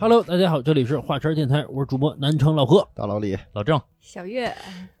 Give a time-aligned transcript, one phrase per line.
[0.00, 2.88] Hello，大家好，这里是华晨电台，我是主播南城老何。
[2.94, 4.50] 大老李，老郑，小月，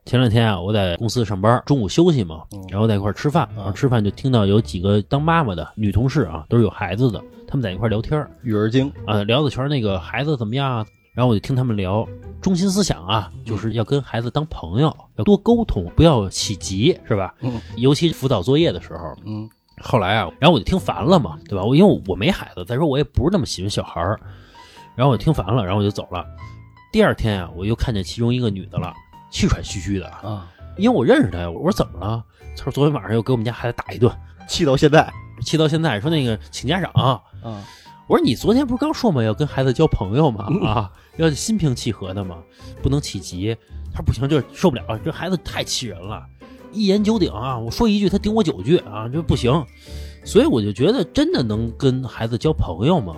[0.04, 7.18] 前两天啊，我在公司上班，中午休息嘛，嗯然后在一块儿吃饭，然后吃饭就听到有几个当妈妈的女同事啊，都是有孩子的，
[7.48, 10.86] 他们在一块儿聊天儿育儿经，啊，聊的全是那个孩子怎么样啊。
[11.14, 12.06] 然后我就听他们聊，
[12.42, 17.34] 中心思想啊，就是要跟孩子当朋友，要多沟通，不要起急，是吧？
[17.40, 19.16] 嗯尤其辅导作业的时候。
[19.24, 19.48] 嗯
[19.82, 21.64] 后来啊，然后我就听烦了嘛，对吧？
[21.64, 24.20] 我因为我没孩子，再说我也不是那么喜欢小孩儿，
[24.96, 26.24] 然后我听烦了，然后我就走了。
[26.92, 28.92] 第二天啊，我又看见其中一个女的了，
[29.30, 31.50] 气喘吁吁的，啊，因为我认识她呀。
[31.50, 32.24] 我说怎么了？
[32.56, 34.12] 她说昨天晚上又给我们家孩子打一顿，
[34.48, 35.10] 气到现在
[35.42, 36.90] 气到现在，说那个请家长。
[36.92, 37.22] 啊，
[38.06, 39.22] 我说你昨天不是刚说嘛？
[39.22, 40.46] 要跟孩子交朋友嘛？
[40.66, 42.38] 啊，要心平气和的嘛，
[42.82, 43.56] 不能起急。
[43.92, 46.26] 她说不行，这受不了，这孩子太气人了，
[46.72, 47.58] 一言九鼎啊！
[47.58, 49.64] 我说一句，他顶我九句啊，这不行。
[50.24, 53.16] 所以我就觉得，真的能跟孩子交朋友吗？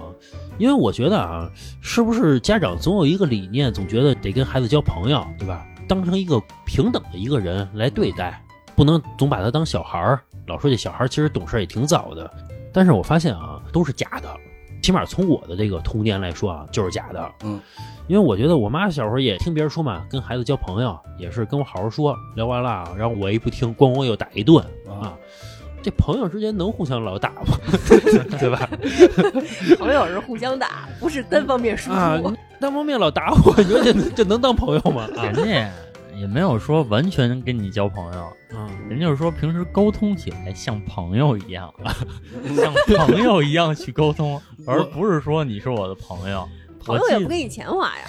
[0.58, 1.50] 因为我觉得啊，
[1.80, 5.66] 是不是家长总有一个理念，总觉得得跟孩子交朋友，对吧？
[5.88, 8.42] 当成一个平等的一个人来对待，
[8.76, 10.20] 不能总把他当小孩儿。
[10.46, 12.30] 老说这小孩儿其实懂事儿也挺早的，
[12.72, 14.28] 但是我发现啊，都是假的。
[14.82, 17.32] 起码从我的这个童年来说啊，就是假的。
[17.44, 17.60] 嗯，
[18.08, 25.14] 因为我觉得我妈小时候也听别人说嘛，跟孩子交朋友也是跟我好好说，聊完了，然后我一不听，咣咣又打一顿啊。
[25.82, 27.58] 这朋友之间能互相老打吗？
[28.38, 28.68] 对吧？
[29.78, 31.96] 朋友是互相打，不是单方面输出。
[31.96, 32.18] 啊，
[32.60, 35.08] 单方面老打我，你说这这能当朋友吗？
[35.16, 35.70] 啊人家
[36.18, 38.20] 也没有说完全跟你交朋友，
[38.56, 41.72] 啊，人家就是说平时沟通起来像朋友一样，
[42.56, 42.72] 像
[43.06, 46.48] 朋友一样去沟通，而不是说你是我的朋友。
[46.84, 48.04] 朋友也不给你钱花呀。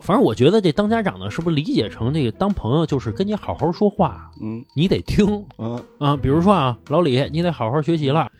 [0.00, 6.16] 反正我觉得这当家长的，是不是理解成这个当朋友就是跟你好好说话，嗯你得听嗯啊。
[6.16, 8.30] 比如说啊，老李，你得好好学习了。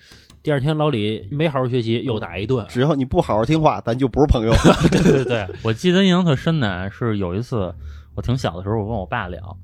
[0.43, 2.65] 第二天老李没好好学习，又打一顿。
[2.69, 4.53] 只要你不好好听话，咱就不是朋友。
[4.91, 7.75] 对对对，我记得印象特深的是有一次
[8.15, 9.57] 我挺小的时候，我跟我爸聊。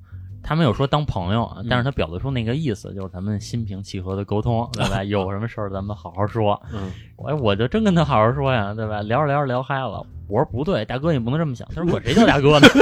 [0.49, 5.03] 他没有说当朋友啊，但是他表达出那个意思，就是咱们心平气和的沟通， 对吧？
[5.03, 6.61] 有什么事儿咱们好好说。
[6.73, 9.03] 嗯，我我就真跟他好好说呀，对吧？
[9.03, 11.67] 聊着聊着聊嗨了，我说不对，大哥你不能这么想。
[11.75, 12.69] 他说管谁叫大哥呢？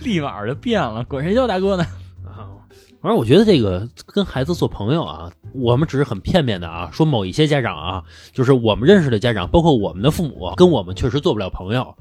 [0.00, 1.84] 立马就变了，管谁叫大哥呢？
[2.24, 2.50] 啊，
[3.00, 8.02] 反正我觉得这个跟孩子做朋友啊，我们只是很片面的啊，说某一些家长啊，
[8.32, 11.96] 就是我们认识的家长，包括我们的父母，跟我们确实做不了朋友，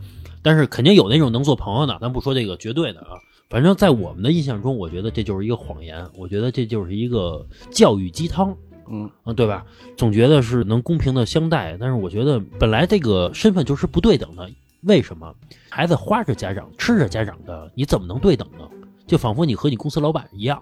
[0.45, 3.17] 但是肯定有那种能做朋友的，咱不说这个绝对的啊。
[3.49, 8.55] 反正，在我们的印象中，我觉得这就是一个谎言，我觉得这就是一个教育鸡汤。
[8.87, 9.65] 嗯啊，对吧？
[9.97, 14.47] 总觉得是能公平的相待，但是我觉得本来这个身份就是不对等的。
[14.81, 15.33] 为什么
[15.71, 18.69] 孩子花着家长，吃着家长的，你怎么能对等呢？
[19.07, 20.61] 就仿佛你和你公司老板一样，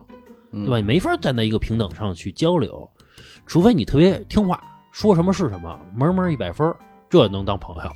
[0.51, 0.77] 嗯对吧？
[0.77, 2.89] 你没法站在一个平等上去交流，
[3.45, 6.73] 除非你特别听话，说什么是什么，门门一百分，
[7.09, 7.91] 这能当朋友。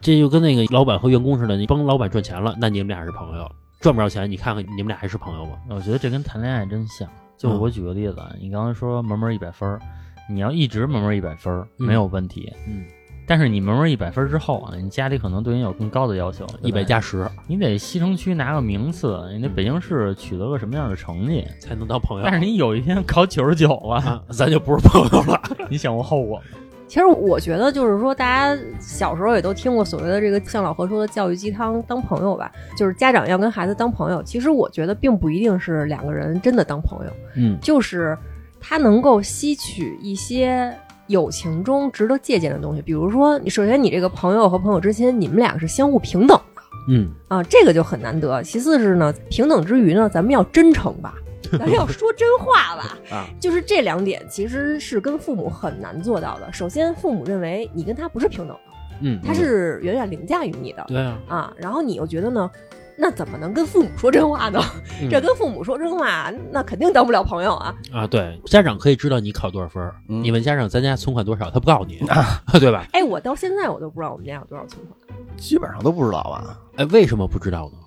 [0.00, 3.44] 这就跟那个老板和员工似的，你帮老板赚钱了，那你们俩是朋友；
[3.80, 5.58] 赚不着钱，你看看你们俩还是朋友吗？
[5.70, 7.08] 我觉得这跟谈恋爱真像。
[7.36, 9.80] 就我举个例子，啊，你刚才说门门一百分儿，
[10.28, 12.84] 你要一直门门一百分没有问题，嗯，
[13.28, 21.46] 但是你门门一百分儿之后啊，你家里可能对你有更高的要求，一百加十你得西城区拿个名次，你得北京市取得个什么样的成绩？
[21.60, 22.24] 才能当朋友。
[22.24, 25.40] 但是你有一天考九十九了，啊，咱就不是朋友了。
[25.70, 26.44] 你想过后果吗？
[26.88, 34.22] 其实我觉得就是说，大家小时候也都听过所谓的这个像老何说的教育鸡汤，当朋友吧，就是家长要跟孩子当朋友。
[34.22, 38.16] 其实我觉得并不一定是两个人真的当朋友，嗯就是
[38.58, 40.74] 他能够吸取一些
[41.08, 42.80] 友情中值得借鉴的东西。
[42.80, 48.42] 比如说，你首先你这个朋友和朋友之间，你们俩是相互平等的嗯，啊，这个就很难得。
[48.42, 51.14] 其次是呢，平等之余呢，咱们要真诚吧。
[51.58, 56.52] 咱要说真话吧， 啊，就是这两点其实是跟父母很难做到的。
[56.52, 58.60] 首先，父母认为你跟他不是平等的，
[59.02, 61.52] 嗯，他是远远凌驾于你的对啊，啊。
[61.56, 62.50] 然后你又觉得呢，
[62.96, 64.60] 那怎么能跟父母说真话呢？
[65.00, 67.74] 嗯这跟父母说真话，那肯定当不了朋友啊。
[67.92, 71.98] 啊，对，家长可以知道你考多少分你问家长咱家存款多少，他不告诉你，
[72.58, 72.86] 对吧？
[72.92, 74.98] 哎，我到现在我都不知道我们家有多少存款。
[75.36, 76.58] 基本上都不知道吧？
[76.76, 77.78] 哎，为什么不知道呢？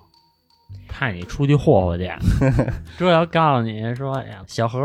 [0.92, 2.10] 怕你出去霍霍去，
[2.98, 4.78] 这要告诉你说，哎呀，小何，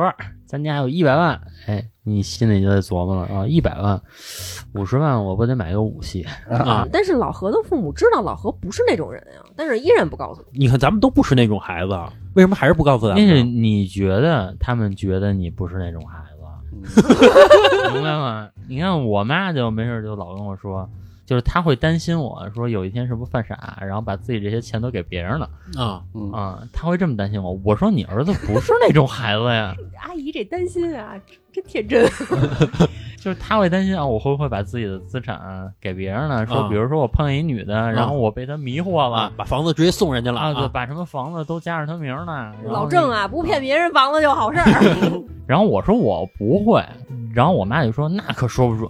[0.46, 4.02] 咱家有一百万，哎，你心里就得琢磨了啊，一百万，
[4.74, 6.26] 五十万，我不得买个武器？
[6.50, 10.60] 啊，但是老何的父母知道老何不是那种人呀，但是依然不告诉你。
[10.60, 12.00] 你看咱们都不是那种孩子，
[12.36, 13.44] 为什么还是不告诉咱那是？
[13.44, 17.04] 你觉得他们觉得你不是那种孩子，
[17.94, 18.48] 明白吗？
[18.70, 20.90] 你看我妈就没事就老跟我说，
[21.28, 25.48] 就是他会担心我说有一天是不是犯傻，然后把自己这些钱都给别人了
[25.78, 27.52] 啊，嗯啊，她会这么担心我。
[27.66, 31.14] 我说你儿子不是那种孩子呀， 阿姨这担心啊，
[31.58, 32.08] 真天真。
[33.18, 35.40] 就是他会担心啊，我会不会把自己的资产
[35.82, 36.46] 给别人呢？
[36.46, 42.54] 说啊比如说我碰见一女的，然后我被她迷惑了啊，把房子直接送人家了啊，对，把什么房子都加上她名儿呢。
[42.66, 45.24] 老郑啊，不骗别人房子就好事儿。
[45.48, 46.84] 然后我说我不会，
[47.34, 48.90] 然后我妈就说那可说不准，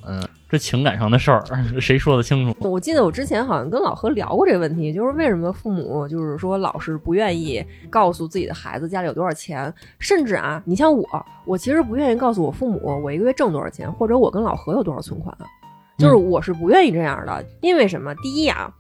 [0.50, 1.44] 这情感上的事儿
[1.80, 2.70] 谁说得清楚？
[2.70, 15.36] 我记得我之前好像跟老何聊过这个问题，就是为什么父母就是说老是不愿意告诉自己的孩子家里有多少钱，甚至啊，你像我，我其实不愿意告诉我父母我一个月挣多少钱，或者我跟老何有多少存款，
[15.98, 18.15] 就是我是不愿意这样的，因为什么？
[18.15, 18.71] 第一啊，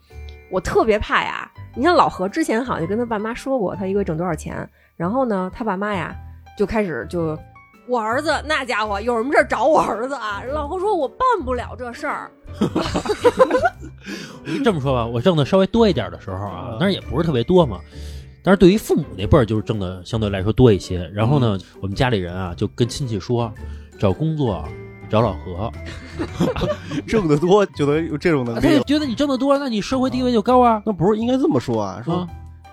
[0.51, 6.15] 我特别怕呀，你像老何之前好像就跟他爸妈说过他一个月挣多少钱，然后呢，他爸妈呀
[6.57, 7.37] 就开始就。
[7.89, 10.43] 我儿子那家伙有什么事儿找我儿子啊？
[10.51, 12.29] 老何说我办不了这事儿，
[14.61, 17.79] 这么说吧，我挣的稍微多一点的时候啊，但是也不是特别多嘛。
[18.47, 21.05] 但是对于父母那辈儿，就是挣的相对来说多一些。
[21.13, 23.51] 然后呢，我们家里人啊，就跟亲戚说，
[23.99, 24.63] 找工作
[25.09, 25.69] 找老何，
[27.05, 28.83] 挣得多就能有这种能他就力了。
[28.83, 30.81] 觉得你挣得多，那你社会地位就高啊。
[30.85, 32.01] 那不是应该这么说啊？
[32.05, 32.27] 说啊，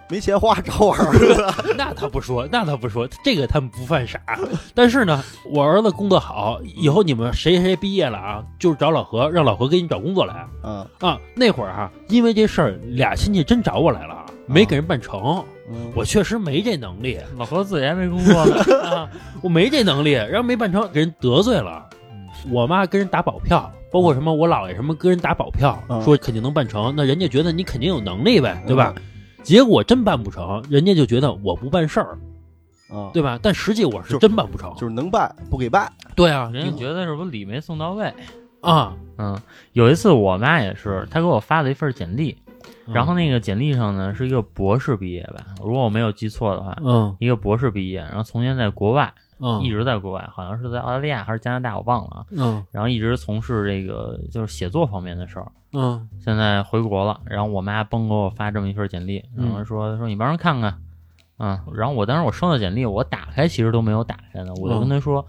[0.08, 1.44] 没钱花找我儿子，
[1.76, 4.20] 那他不说，那他不说，这个他们不犯傻。
[4.74, 11.18] 但是呢，我儿子工作好，以后你们谁谁毕业了啊，就是找老何，让老何给你找工作来嗯啊。
[11.34, 15.44] 那会儿啊，因为这事儿，俩亲戚真找我来了，没给人办成。
[15.70, 19.08] 嗯，我确实没这能力老何自己还没工作呢， 啊，
[19.42, 21.88] 我没这能力，然后没办成，给人得罪了。
[22.50, 28.94] 我妈跟人打保票，包括什么我姥爷什么跟人打保票，嗯说肯定能办成，那人家觉得你肯定有能力呗，对吧？
[29.42, 32.18] 结果真办不成，人家就觉得我不办事儿，
[32.94, 33.38] 啊，对吧？
[33.42, 35.90] 但实际我是真办不成，就是能办不给办。
[36.14, 38.12] 对啊，人家觉得是不是礼没送到位？
[38.60, 39.40] 啊，嗯，
[39.72, 42.43] 有一次我妈也是，她给我发了一份简历，嗯
[42.92, 47.16] 然后那个简历上呢是一个博士毕业吧，如果我没有记错的话，嗯。
[47.18, 49.62] 一个博士毕业，然后从前在国外，嗯。
[49.62, 52.26] 一直在国外，好像是在澳大利亚还是加拿大，我忘了啊。
[52.30, 52.64] 嗯。
[52.70, 56.08] 然后一直从事这个就是写作方面的事儿，嗯。
[56.20, 60.78] 现在回国了，然后我妈崩给我发这么一份简历，然后说说你帮人看看，
[61.38, 65.26] 嗯，然后我当时我收到简历，我打开其实都没有打开呢，我就跟他说，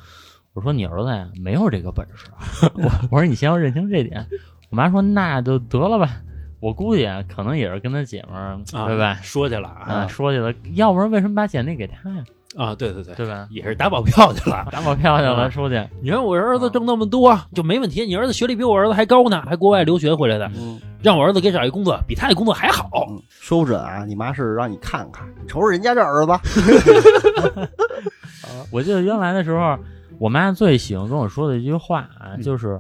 [0.53, 2.27] 我说你儿子呀没有这个本事，
[2.75, 4.27] 我我说你先要认清这点。
[4.71, 6.21] 我妈说那就得了吧，
[6.65, 9.19] 我估计啊可能也是跟他姐们儿啊，对吧？
[9.21, 12.23] 说去了啊，啊说去了，要不然为什么把简历给他呀？
[12.57, 13.45] 啊，对对对，对吧？
[13.51, 14.65] 也是打保票去了。
[14.71, 22.89] 打保票去了，啊出去，你看我儿子挣那么多就没问题，你儿子学历比我儿子还高呢，还国外留学回来的，嗯，让我儿子给找一工作，比他那工作还好。
[23.09, 26.31] 嗯说不准啊，你妈是让你看看，你瞅瞅人家这儿子，
[28.71, 29.77] 我记得原来的时候，
[30.17, 32.79] 我妈最喜欢跟我说的一句话啊，嗯就是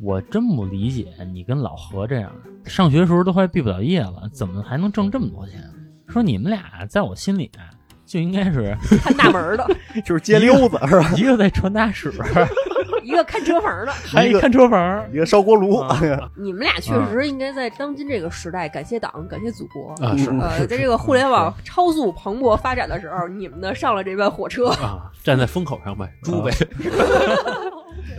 [0.00, 2.30] 我真不理解你跟老何这样，
[2.64, 5.62] 上学时候都快毕不了业了，怎么还能挣这么多钱？
[6.08, 7.64] 说你们俩在我心里啊，
[8.04, 9.66] 就应该是看大门的，
[10.04, 11.10] 就是街溜子是吧？
[11.16, 12.12] 一个在传达室，
[13.02, 13.92] 一个看车房的。
[13.92, 15.04] 还一看车房。
[15.12, 15.98] 一个烧锅炉，啊
[16.36, 19.92] 你们俩确实应该在当今这个时代感谢党，感谢祖国。
[20.06, 24.68] 啊，是嗯呃，在这个互联网超速蓬勃发展的时候，你们呢上了这班火车。
[24.68, 26.52] 啊，站在风口上呗，猪呗。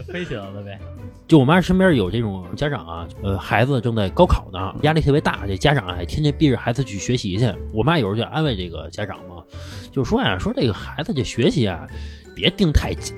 [0.07, 0.79] 飞起来了呗，
[1.27, 7.53] 就我妈身边有这种家长啊，呃，孩子正在高考呢，压力特别大，这家长啊天天逼着孩子去学习去。
[7.73, 9.43] 我妈有时候就安慰这个家长嘛，
[9.91, 11.87] 就说呀，说这个孩子这学习啊，
[12.35, 13.15] 别盯太紧。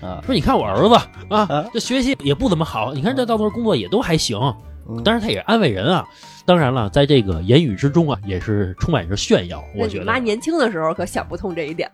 [0.00, 0.94] 啊，说你看我儿子
[1.28, 4.38] 啊啊，这学习也不怎么好，你看这到头工作也都还行。
[4.86, 6.06] 嗯当然，他也安慰人啊。
[6.44, 9.64] 当然了，在这个言语之中啊，也是充满着炫耀。
[9.74, 11.90] 我觉得妈，年轻的时候可想不通这一点。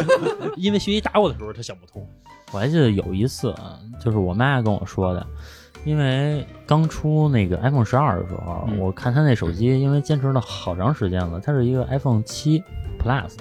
[0.58, 2.06] 因为学习打我的时候，他想不通。
[2.52, 5.26] 我还记得有一次啊，就是我妈跟我说的，
[5.84, 12.62] 因为刚出那个 iPhone 十二的时候，嗯我看她那手机，因为坚持了好长时间了，它是一个 iPhone 七
[12.98, 13.32] Plus，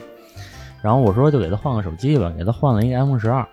[0.81, 3.47] 然后我说就给她换个手机吧，给她换了一个 iPhone 十二，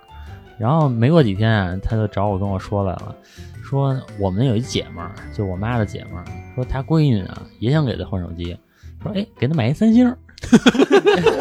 [0.59, 3.15] 然后没过几天啊，她就找我跟我说来了，
[3.63, 8.57] 说我们有一姐们儿，就我妈的姐们儿，说她闺女啊也想给她换手机，
[9.03, 10.17] 说哎给她买一三星儿，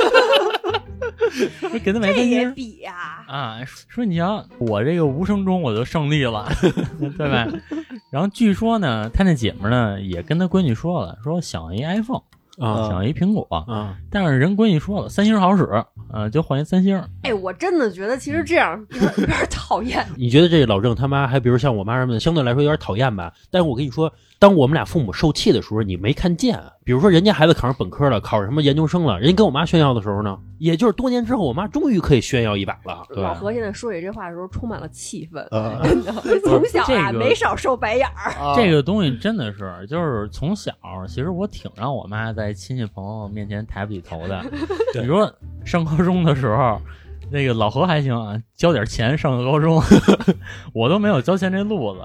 [1.60, 2.54] 说 给她买一这也三星儿。
[2.54, 2.94] 比呀、
[3.28, 3.58] 啊，
[3.88, 6.50] 说你瞧，我这个无声中我就胜利了，
[7.18, 7.48] 对吧？
[8.12, 12.22] 然后据说呢，他那姐们呢也跟他闺女说了，说想要一 iPhone，
[12.60, 15.64] 啊想要一苹果，啊，但是人闺女说了，三星好使，
[16.12, 17.02] 啊，就换一三星。
[17.24, 20.06] 哎，我真的觉得其实这样有点有点讨厌。
[20.18, 23.32] 你觉得这老郑他妈还比如像我妈什么的，相对来说有点讨厌吧？
[23.50, 26.60] 但是我跟你说，当我们俩父母受气的时候，你没看见。
[26.84, 33.06] 比如说人家孩子考上本科了，考上什么研究生了，人家跟我妈炫耀的时候呢，也就是多年之后，我妈终于可以炫耀一把了。
[33.10, 36.12] 老何现在说起这话的时候充满了气愤，啊真的，
[36.44, 38.32] 从小啊这个没少受白眼儿。
[38.32, 40.74] 啊这个东西真的是，就是从小，
[41.08, 44.44] 其实我挺让我妈在亲戚朋友面前抬不起头的。
[44.92, 45.32] 对你说
[45.64, 46.82] 上高中的时候，
[47.30, 49.80] 那个老何还行啊，交点钱上个高中，
[50.74, 52.00] 我都没有交钱这路子。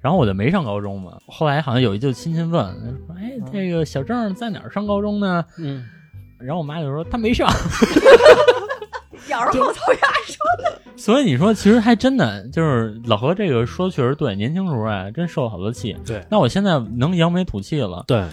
[0.00, 1.18] 然后我就没上高中嘛。
[1.26, 5.84] 后来好像有一就亲戚问说：“哎，这个小郑在哪儿上高中呢？”嗯，
[6.38, 7.48] 然后我妈就说：“他没上。
[9.28, 10.80] 咬着后槽牙说的。
[10.96, 15.96] ”所以你说，其实还真的就是老何这个说确实对，年轻时候啊，真受了好多气。
[16.06, 18.04] 对，那我现在能扬眉吐气了。
[18.06, 18.24] 对，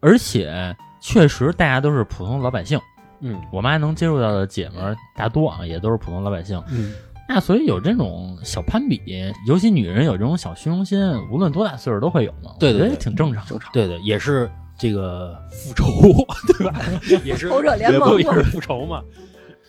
[0.00, 2.80] 而且确实大家都是普通老百姓。
[3.20, 6.62] 嗯，我妈能接触到的姐们儿大多啊，也都是普通老百姓。
[6.70, 6.94] 嗯，
[7.32, 9.00] 那所以有这种小攀比，
[9.46, 10.98] 尤其女人有这种小虚荣心，
[11.30, 12.50] 无论多大岁数都会有嘛。
[12.58, 13.46] 对对对挺正常。
[13.46, 13.70] 正常。
[13.72, 15.84] 对对，也是这个复仇，
[16.58, 16.80] 对吧？
[17.24, 19.00] 也是仇者联盟也是复仇嘛。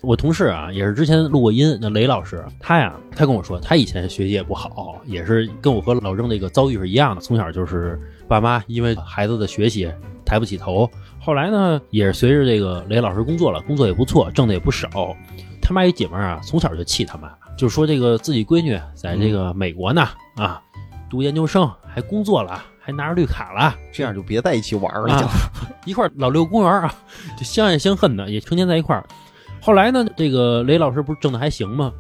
[0.01, 9.88] 我同事啊，也是之前录过音，那雷老师，他呀，他跟我说，他以前学习也不好，也是跟我和老郑那个遭遇是一样的，从小就是爸妈因为孩子的学习
[10.25, 10.89] 抬不起头，
[11.20, 14.89] 后来呢，也是随着这个雷老师工作了，工作也不错，挣的也不少。
[15.62, 20.62] 他妈一姐们儿啊，从小就气他妈，就说这个自己闺女在这个美国呢，啊，
[21.10, 25.29] 读研究生还工作了，还拿着绿卡了，这样就别在一起玩了，啊，
[25.86, 26.93] 一块老遛公园啊，
[27.38, 29.05] 就相爱相恨的，也成天在一块儿。
[29.62, 31.91] 后来呢，这个雷老师不是挣的还行吗？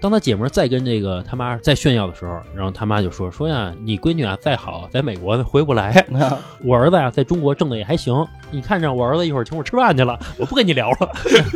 [0.00, 6.06] 当他姐们儿再跟这个他妈再炫耀的时候，然后他妈就说说呀，你闺女啊再好，在美国回不来，
[6.62, 8.14] 我儿子呀在中国挣的也还行。
[8.50, 11.10] 你看着我儿子一会儿请我吃饭去了，我不跟你聊了。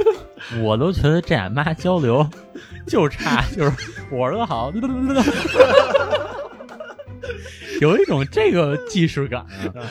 [0.64, 2.26] 我都觉得这俩妈交流
[2.90, 3.72] 就差就是
[4.10, 4.72] 我儿子好，
[7.80, 9.84] 有一种这个既视感啊。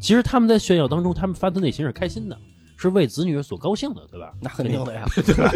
[0.00, 2.36] 其实他们在炫耀当中，他们发自内心是开心的，
[2.76, 4.32] 是为子女所高兴的，对吧？
[4.40, 5.04] 那肯定的呀。
[5.14, 5.50] 对吧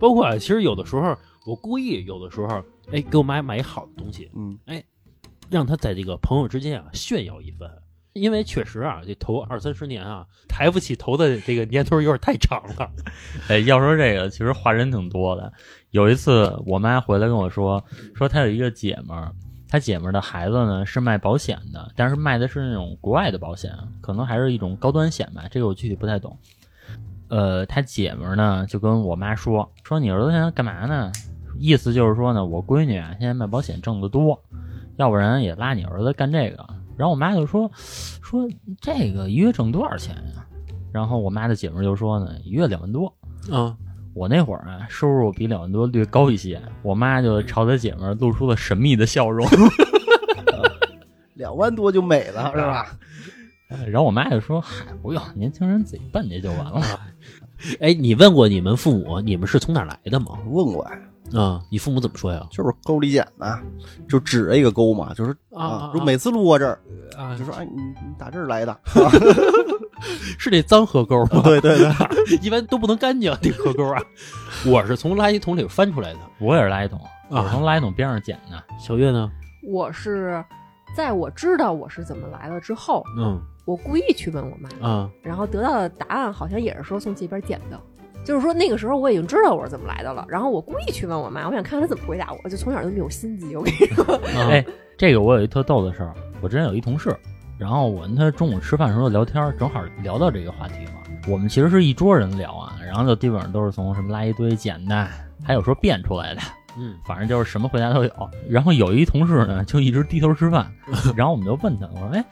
[0.00, 4.82] 包括啊，其实有的时候我故意有的时候，哎，给我妈买一好的东西，嗯，哎
[5.48, 7.70] 让她在这个朋友之间啊炫耀一番。
[8.12, 12.90] 因为确实啊，这头二三十年啊，抬不起头的这个年头有点太长了。
[13.48, 15.52] 哎，要说这个，其实话人挺多的。
[15.90, 17.82] 有一次，我妈回来跟我说，
[18.14, 19.32] 说她有一个姐们儿，
[19.68, 26.36] 她姐们儿的孩子呢是卖保险的，但是卖的是那种国外的保险，可能还是一种高端险吧，这个我具体不太懂。
[27.28, 31.12] 呃，她姐们儿呢就跟我妈说，说你儿子现在干嘛呢？
[31.58, 34.42] 意思就是说呢，我闺女啊现在卖保险挣得多，
[34.96, 36.66] 要不然也拉你儿子干这个。
[37.00, 37.70] 然后我妈就说，
[38.20, 38.46] 说
[38.78, 40.46] 这个一月挣多少钱呀？
[40.92, 43.10] 然后我妈的姐们儿就说呢，一月两万多。
[43.50, 43.74] 啊，
[44.12, 49.48] 我那会儿啊，收入比两万多略高一些，我妈就朝她姐们儿露出了神秘的笑容，
[51.32, 52.98] 两万多就美了，是吧？
[53.86, 56.82] 然后我妈就说：“嗨，不用，年轻人自己奔去就完了。
[57.80, 60.38] 哎，你问过你们父母，你们是从哪儿来的吗？
[60.48, 61.00] 问过呀，
[61.34, 62.44] 啊，你父母怎么说呀？
[62.50, 63.58] 就是沟里捡的，
[64.08, 66.78] 就指着一个沟嘛，就是啊就每次路过这儿，
[67.16, 68.80] 啊就说哎，你你打这儿来的，
[70.38, 71.42] 是那脏河沟吗？
[71.44, 74.00] 对 对对， 一般都不能干净，那河沟啊。
[74.66, 78.62] 我是从垃圾桶里翻出来的。”我也是垃圾桶，我从垃圾桶边上捡的。
[78.78, 79.30] 小月呢？
[79.62, 80.42] 我是
[80.96, 87.78] 在我知道我是怎么来了之后，嗯我故意去问我妈，啊然后得到的答案好像也是说从这边捡的。
[88.24, 93.56] 就是说那个时候我已经知道我是怎么来的了，然后我故意去问我妈，我想看看她怎么回答我，就从小就那么有心机。
[93.56, 94.64] 我跟你说，啊哎，
[94.96, 97.16] 这个我有一特逗的事儿，我之前有一同事，
[97.58, 100.92] 然后我跟他中午吃饭的时候聊天，正好聊到这个话题嘛。
[101.28, 105.08] 我们其实是一桌人聊啊，然后就基本上都是从什么垃圾堆捡的，
[105.44, 106.40] 还有说变出来的。
[106.80, 108.30] 嗯反正就是什么回答都有。
[108.48, 110.66] 然后有一同事呢，就一直低头吃饭，
[111.14, 112.24] 然后我们就问他，我说：“哎，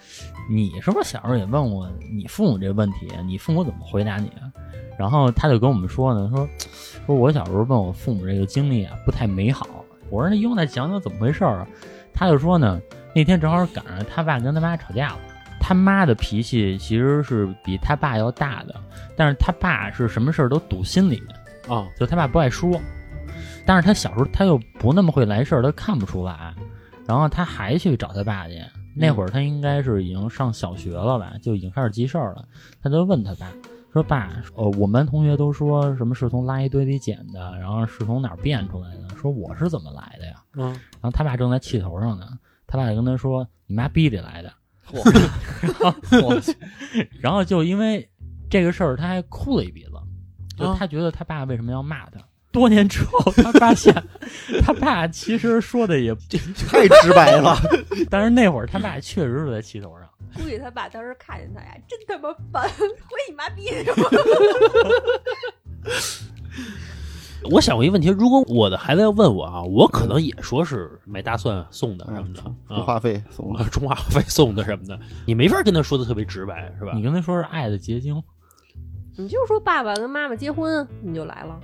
[0.51, 3.09] 你是不是小时候也问过你父母这个问题？
[3.27, 4.51] 你父母怎么回答你啊？”
[4.99, 6.49] 然后他就跟我们说呢，说
[7.07, 9.67] 说我小时候问我父母这个经历啊，不太美好。
[10.11, 11.67] 我说那用再讲讲怎么回事儿啊？
[12.15, 12.81] 他就说呢，
[13.15, 15.19] 那天正好赶上他爸跟他妈吵架了。
[15.61, 18.75] 他妈的脾气其实是比他爸要大的，
[19.17, 21.23] 但是他爸是什么事儿都堵心里，
[21.69, 22.81] 啊就他爸不爱说。
[23.69, 26.55] 但是他小时候他又不那么会来事儿，他看不出来，
[27.07, 28.55] 然后他还去找他爸去。
[28.97, 32.49] 那会儿他应该是已经上小学了吧，就已经开始记事儿了。
[32.83, 33.53] 他就问他爸
[33.93, 39.15] 说：“爸，呃，我们班同学都说什么是从垃圾堆里捡的，然后是从哪儿变出来的？
[39.21, 42.27] 说我是怎么来的呀？”嗯然后他爸正在气头上呢，
[42.67, 44.51] 他爸就跟他说：“你妈逼里来的。”
[44.91, 46.57] 我去，
[47.21, 48.09] 然后就因为
[48.49, 49.93] 这个事儿，他还哭了一鼻子，
[50.57, 52.19] 就啊他觉得他爸为什么要骂他。
[52.51, 53.95] 多年之后，他发现
[54.65, 56.15] 他爸其实说的也，
[56.71, 57.57] 太直白了，
[58.11, 60.09] 但是那会儿他爸确实是在气头上。
[60.35, 62.87] 估计他爸当时看见他呀，真他妈烦，回
[63.29, 63.71] 你妈逼！
[67.51, 77.03] 我想过一个问题，如果我的孩子要问我啊，我可能也说是买大蒜送的什么的啊，充话费送了，啊充话费送的什么的，你没法跟他说的特别直白，是吧你？
[77.03, 78.21] 跟他说是爱的结晶，
[79.17, 81.59] 你就说爸爸跟妈妈结婚，你就来了。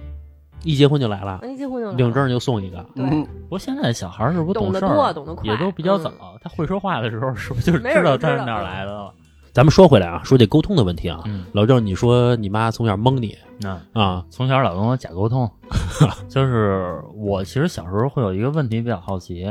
[0.65, 1.97] 一结婚就来了，一结婚就来了。
[1.99, 2.85] 领证就送一个。
[2.95, 6.39] 不过现在小孩儿是不是懂得事儿，多懂得快也都比较早嗯。
[6.43, 8.17] 他会说话的时候，是不是就是知道。
[8.17, 9.13] 他是哪儿来的了？
[9.53, 15.49] 咱们说回来啊，说这沟通的问题啊，嗯，老郑，你说你妈从小蒙你那啊，从小老跟我假沟通，
[16.29, 19.45] 就是我其实小时候会有一个问题比较好奇，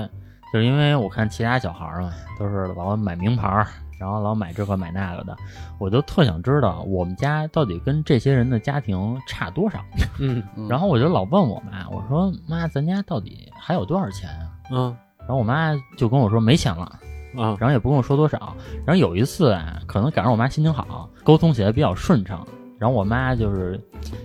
[0.51, 3.67] 就是因为我看其他小孩儿嘛，都是老买名牌儿，
[3.99, 5.35] 然后老买这个买那个的，
[5.79, 9.79] 我就特想知道我们家到底跟这些人的家庭差多少。
[10.19, 14.51] 嗯嗯然后我就老问我妈，我说妈，咱家到底还有多少钱啊？
[14.71, 16.99] 嗯然后我妈就跟我说没钱了。
[17.35, 18.55] 啊，然后也不跟我说多少。
[18.85, 22.45] 然后有一次啊，可能赶上我妈心情好，沟通起来比较顺畅。
[22.77, 23.79] 然后我妈就是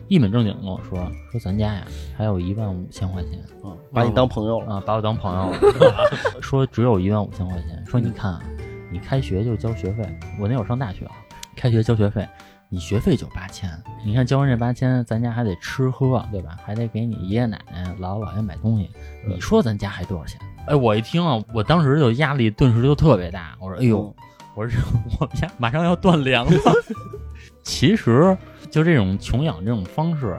[0.09, 0.99] 一本正经地跟我说
[1.31, 1.85] ：“说咱家呀
[2.17, 5.59] 还有一万五千块钱嗯把你当朋友了，啊，把我当朋友了。
[6.43, 7.83] 说只有一万五千块钱。
[7.87, 8.43] 说你看啊，
[8.91, 10.03] 你开学就交学费，
[10.39, 11.13] 我那会儿上大学啊，
[11.57, 12.27] 开学交学费，
[12.69, 13.71] 你学费就八千。
[14.05, 16.57] 你看交完这八千，咱家还得吃喝，对吧？
[16.65, 18.91] 还得给你爷爷奶奶、姥姥姥爷买东西。
[19.27, 20.41] 你说咱家还多少钱？
[20.67, 23.57] 哎，我一听啊，我当时就压力顿时就特别大。
[23.61, 24.15] 我说，哎呦，
[24.55, 24.81] 我说
[25.21, 26.61] 我们家马上要断粮了。
[27.63, 28.37] 其实
[28.71, 30.39] 就这种穷养这种方式，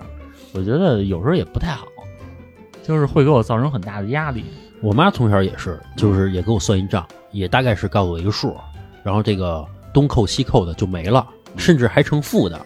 [0.53, 1.87] 我觉得有时候也不太好，
[2.83, 4.45] 就是会给我造成很大的压力。
[4.81, 8.55] 我妈从小也是，就是也给我算一账，也大概是告诉我一个数，
[9.03, 12.59] 然后这个东扣西扣的就没了，甚至还成负的，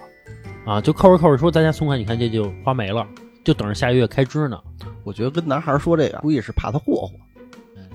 [0.65, 3.05] 啊，就扣着扣着说咱家存款，你看这就花没了，
[3.43, 4.59] 就等着下个月开支呢。
[5.03, 7.11] 我觉得跟男孩说这个，估计是怕他霍霍。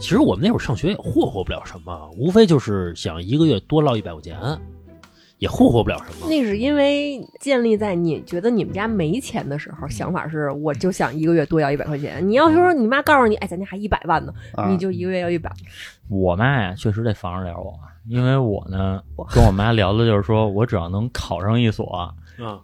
[0.00, 4.36] 其实我们那会儿上学也霍霍不了什么，无非就是想一个月多捞一百块钱，
[5.38, 6.26] 也霍霍不了什么。
[6.28, 12.26] 那是因为建立在你觉得你们家没钱的时候，想法是我就想一个月多要一百块钱。
[12.26, 15.50] 你要是说你妈告诉你，哎，咱家还一百万呢，啊你就一个月要一百，
[16.08, 17.72] 我妈呀，确实得防着点我，
[18.06, 19.02] 因为我呢
[19.32, 22.60] 跟我妈聊的就是说，我只要能考上一所嗯，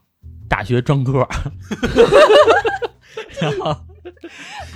[0.49, 1.27] 大学专科，
[3.41, 3.77] 然后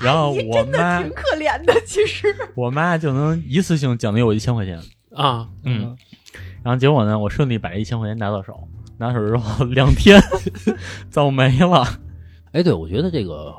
[0.03, 1.75] 然后我妈挺可怜的。
[1.87, 4.79] 其实我妈就能一次性奖励我一千块钱，
[5.14, 5.96] 啊，嗯，
[6.68, 10.20] 然后结果呢，我顺利把这一千块钱拿到手，拿手之后两天
[11.09, 11.83] 早没了。
[12.52, 13.54] 哎，对，我觉得这个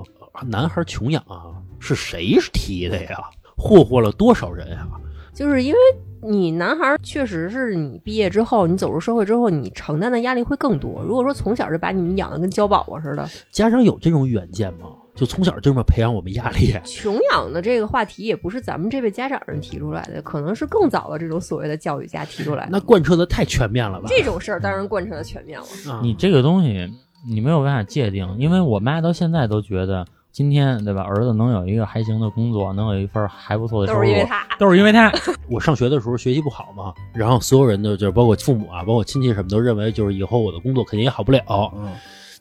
[0.45, 3.19] 男孩穷养啊，是谁提的呀？
[3.57, 4.89] 霍霍了多少人啊？
[5.33, 5.79] 就是因为
[6.21, 11.01] 你男孩儿确实是你毕业之后，你走入社会之后，你承担的压力会更多。
[11.01, 14.89] 如果说从小就把你们养的跟娇宝宝似的，家长有这种远见吗？
[15.19, 16.73] 就从小就这么培养我们压力？
[16.87, 22.69] 穷养的这个话题也不是咱们这辈家长人提出来的，可能是更早的这种所谓的教育家提出来的。
[22.71, 24.05] 那贯彻的太全面了吧？
[24.07, 25.65] 这种事儿当然贯彻的全面了。
[25.91, 26.89] 啊你这个东西
[27.27, 35.11] 你没有办法界定，因为我妈到现在都觉得，今天对吧，儿子能有一个还行的工作，能有一份还不错的收入，都是因为他，都是因为他。
[35.51, 41.43] 我上学的时候学习不好嘛，然后所有人都就是包括父母啊，包括亲戚什么都认为就是以后我的工作肯定也好不了。
[41.75, 41.91] 嗯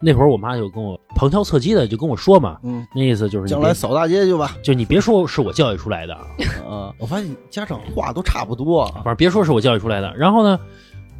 [0.00, 4.56] 那会儿我妈就跟我旁敲侧击的就跟我说嘛，嗯，那意思就是将来扫大街去吧。
[4.62, 6.14] 就你别说是我教育出来的，
[6.68, 8.86] 啊，我发现家长话都差不多。
[8.96, 10.14] 反正别说是我教育出来的。
[10.16, 10.58] 然后呢，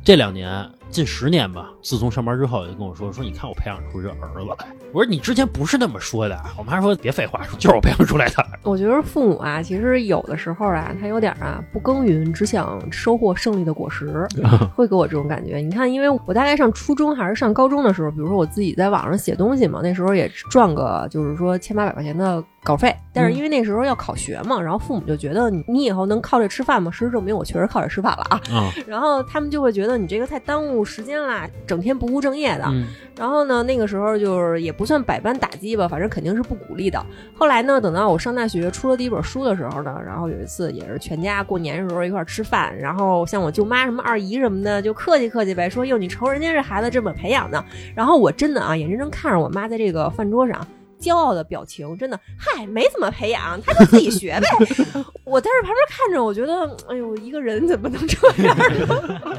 [0.04, 4.66] 这两年近十年吧，自从上班之后就跟我说说，你看我培养出这儿子来。
[4.90, 6.40] 我说你之前不是那么说的。
[6.56, 8.44] 我妈说别废话，说就是我培养出来的。
[8.62, 14.26] 我觉得父母啊，其实有的时候啊，他有点啊不耕耘，只想收获胜利的果实，
[14.74, 15.58] 会给我这种感觉。
[15.58, 26.90] 你看，因为我大概上初中还是上高中的时候，比如说我自己在网上写东西嘛，那时候也赚个就是说千八百块钱的稿费，但是因为那时候要考学嘛，然后父母就觉得你你以后能靠这吃饭吗？
[26.90, 28.40] 事实证明我确实靠这吃饭了啊。
[28.50, 32.64] 啊，然后他们就会觉得你这个太耽误时间啦，整天不务正业的。
[32.68, 32.86] 嗯
[33.18, 37.04] 然后呢，那个时候就是也不算百般打击吧，反正肯定是不鼓励的。
[37.34, 47.64] 后来呢，等到我上大学出了第一本书的时候呢，然后有一次也是全家过年的时候一块儿吃饭，然后像我舅妈什么二姨什么的就客气客气呗，说哟你瞅人家这孩子这么培养的。
[47.96, 50.64] 然后我真的啊眼睁睁看着我妈在这个饭桌上。
[51.00, 54.48] 骄傲的表情，真的，嗨，没怎么培养，他就自己学呗。
[55.22, 59.38] 我在这旁边看着，我觉得，哎呦，一个人怎么能这样呢？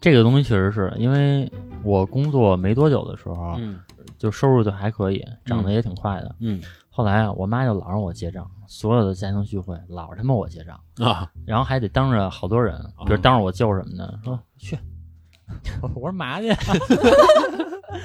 [0.00, 1.50] 这个东西确实是因为
[1.82, 3.78] 我工作没多久的时候，嗯
[4.18, 6.34] 就收入就还可以，涨得也挺快的。
[6.40, 14.78] 嗯后来啊，我妈就老让我结账，所有的家庭聚会老他妈我结账，啊，然后还得当着好多人，比如当着我舅什么的，说去，
[15.94, 16.48] 我说嘛去，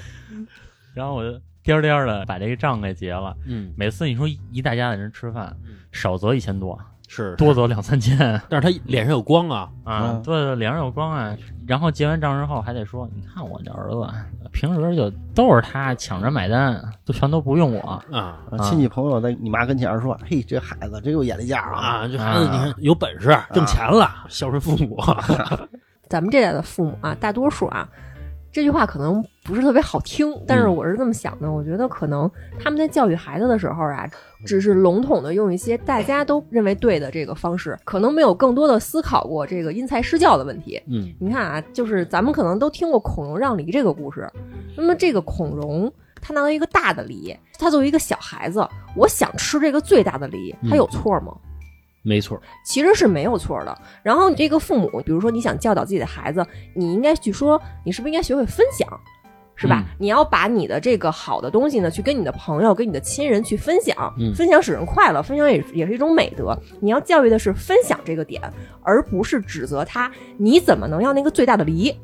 [0.93, 3.36] 然后我就颠儿颠儿的把这个账给结了。
[3.45, 6.79] 嗯每次你说一大家子人吃饭，嗯少则一千多，
[7.15, 8.17] 是，多走两三千
[8.49, 9.69] 但是他脸上有光啊。
[9.84, 11.36] 啊嗯，对对，脸上有光啊。
[11.67, 14.08] 然后结完账之后还得说，你看我这儿子
[14.51, 17.82] 平时就都是他抢着买单，都全都不用我。
[18.12, 22.08] 啊呃亲戚朋友在你妈跟前儿说：“嘿，这孩子真有眼力见儿啊啊！
[22.12, 25.01] 这孩子你看有本事，挣钱了，孝顺父母。
[26.08, 27.88] 咱们这代的父母啊，大多数啊，
[28.55, 34.09] 这句话可能不是特别好听，但是嗯我是这么想的，我觉得可能他们在教育孩子的时候啊，
[34.45, 40.81] 只是笼统的用一些大家都认为对的这个方式，可能没有更多的思考过这个因材施教的问题。
[40.87, 44.25] 嗯你看啊，就是咱们可能都听过孔融让梨这个故事，
[44.77, 45.91] 那么这个孔融。
[46.21, 48.65] 他拿到一个大的梨，他作为一个小孩子，
[48.95, 51.35] 我想吃这个最大的梨，他嗯有错吗？
[52.05, 53.77] 没错，其实是没有错的。
[54.03, 58.87] 然后你这个父母，比如说你想教导自己的孩子，你应该去说，你是不是应该学会分享，
[59.55, 59.83] 是吧？
[59.87, 66.55] 嗯你要把你的这个好的东西呢，去跟你的朋友、跟你的亲人去分享，嗯分享使人快乐，分享也也是一种美德。
[66.79, 68.41] 你要教育的是分享这个点，
[68.83, 71.95] 而不是指责他你怎么能要那个最大的梨。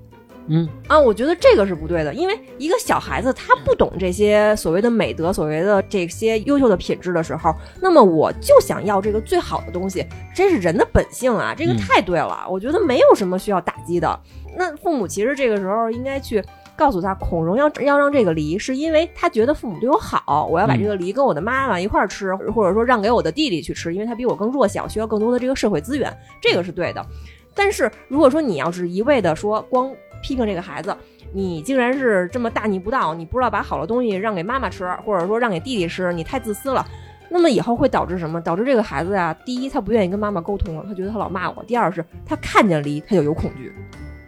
[0.47, 14.19] 嗯啊，我觉得这个是不对的，因为一个小孩子他不懂这些所谓的美德、所谓的这些优秀的品质的时候，那么我就想要这个最好的东西，这是人的本性啊，这个嗯太对了，我觉得没有什么需要打击的。
[14.57, 16.43] 那父母其实这个时候应该去。
[16.73, 27.05] 告诉他，孔融要要让这个梨，是因为他觉得父母对我好，我要把嗯这个梨跟我的妈妈一块儿吃，或者说让给我的弟弟去吃，因为他比我更弱小，需要更多的这个社会资源，这个是对的。
[27.53, 30.95] 但是如果说你要是一味的说光批评这个孩子，
[31.33, 36.85] 你竟然是这么大逆不道，你不知道把好的东西让给妈妈吃，或者说让给弟弟吃，你太自私了。
[37.29, 38.41] 那么以后会导致什么？
[38.41, 43.73] 导致这个孩子呀、第一他不愿意跟妈妈沟通了，他觉得他老骂我；第二是他看见梨他就有恐惧，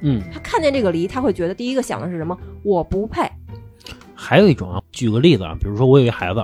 [0.02, 2.38] 嗯，他看见这个梨，他会觉得第一个想的是什么？
[2.64, 3.30] 我不配。
[4.16, 6.42] 还有一种啊，举个例子啊，比如说我有一个孩子，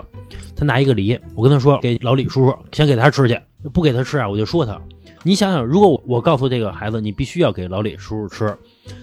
[0.54, 3.40] 他拿一个梨，我跟他说给老李叔叔，先给他吃去，
[3.74, 4.78] 不给他吃啊，我就说他。
[5.24, 8.58] 你想想，如果我我告诉这个孩子，你必须要给老李叔叔吃，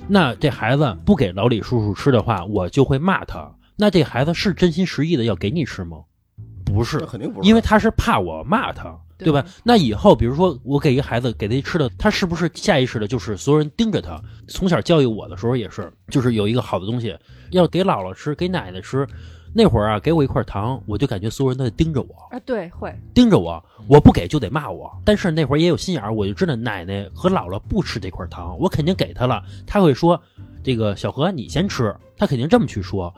[0.08, 3.52] 那这孩子不给老李叔叔吃的话，我就会骂他。
[3.76, 5.98] 那这孩子是真心实意的要给你吃吗？
[6.64, 9.44] 不是，肯定不是，因为他是怕我骂他，对吧？
[9.62, 14.20] 那以后，比如说我给一个孩子给他吃的，他是不是下意识的就是所有人盯着他？
[14.48, 17.16] 从小教育我的时候也是，就是有一个好的东西
[17.50, 19.06] 要给姥姥吃，给奶奶吃。
[19.58, 24.94] 那会儿啊，给我一块糖，我就感觉所有人都在盯着我，啊，对，会，盯着我，我不给就得骂我。
[25.02, 29.42] 但是那会儿也有心眼儿，我就知道奶奶和姥姥不吃这块糖，我肯定给他了。
[29.66, 30.20] 他会说
[30.62, 33.14] ：“这个小何你先吃。”他肯定这么去说。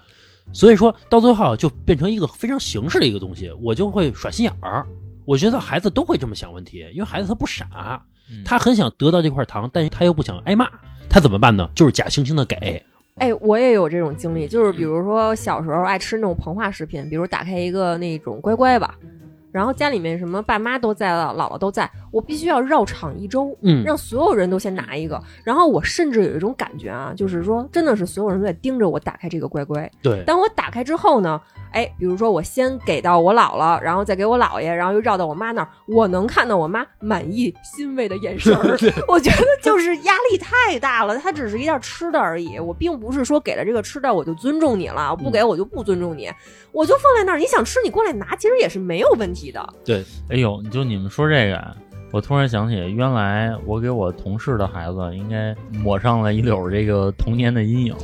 [0.52, 4.86] 所以说到最后就变成一个非常形式的一个东西，我就会耍心眼儿。
[5.24, 10.70] 我觉得孩子都会这么想问题，因为孩子他不傻，嗯他很想得到这块糖，但是他又不想挨骂，
[11.10, 11.68] 他怎么办呢？
[11.74, 12.80] 就是假惺惺的给。
[13.18, 18.94] 哎，我也有这种经历，就是比如说小时候爱吃那种膨化食品，比如打开一个那种乖乖吧，
[19.50, 25.20] 然后家里面什么爸妈都在了，姥姥都在，我必须要绕场一周，嗯让所有人都先拿一个。
[25.44, 29.90] 然后我甚至有一种感觉啊，就是说真的是所有人都在盯着我打开这个乖乖。
[30.02, 31.40] 对，当我打开之后呢，
[31.72, 38.76] 哎，比如说我先给到我姥姥，然后再给我姥爷，然后又绕到我妈那儿，我能看到我妈满意欣慰的眼神儿。
[39.06, 46.30] 我觉得就是压力太大了，它只是一件吃的而已，我并不是说给了这个吃的我就尊重你了，不给我就不尊重你，
[46.72, 49.74] 我就放在那儿，你想吃你过来拿，其实也是没有问题的。
[49.84, 51.74] 对，哎呦，就你们说这个啊，
[52.10, 57.94] 我突然想起，原来我给我同事的孩子应该抹上了一绺这个童年的阴影。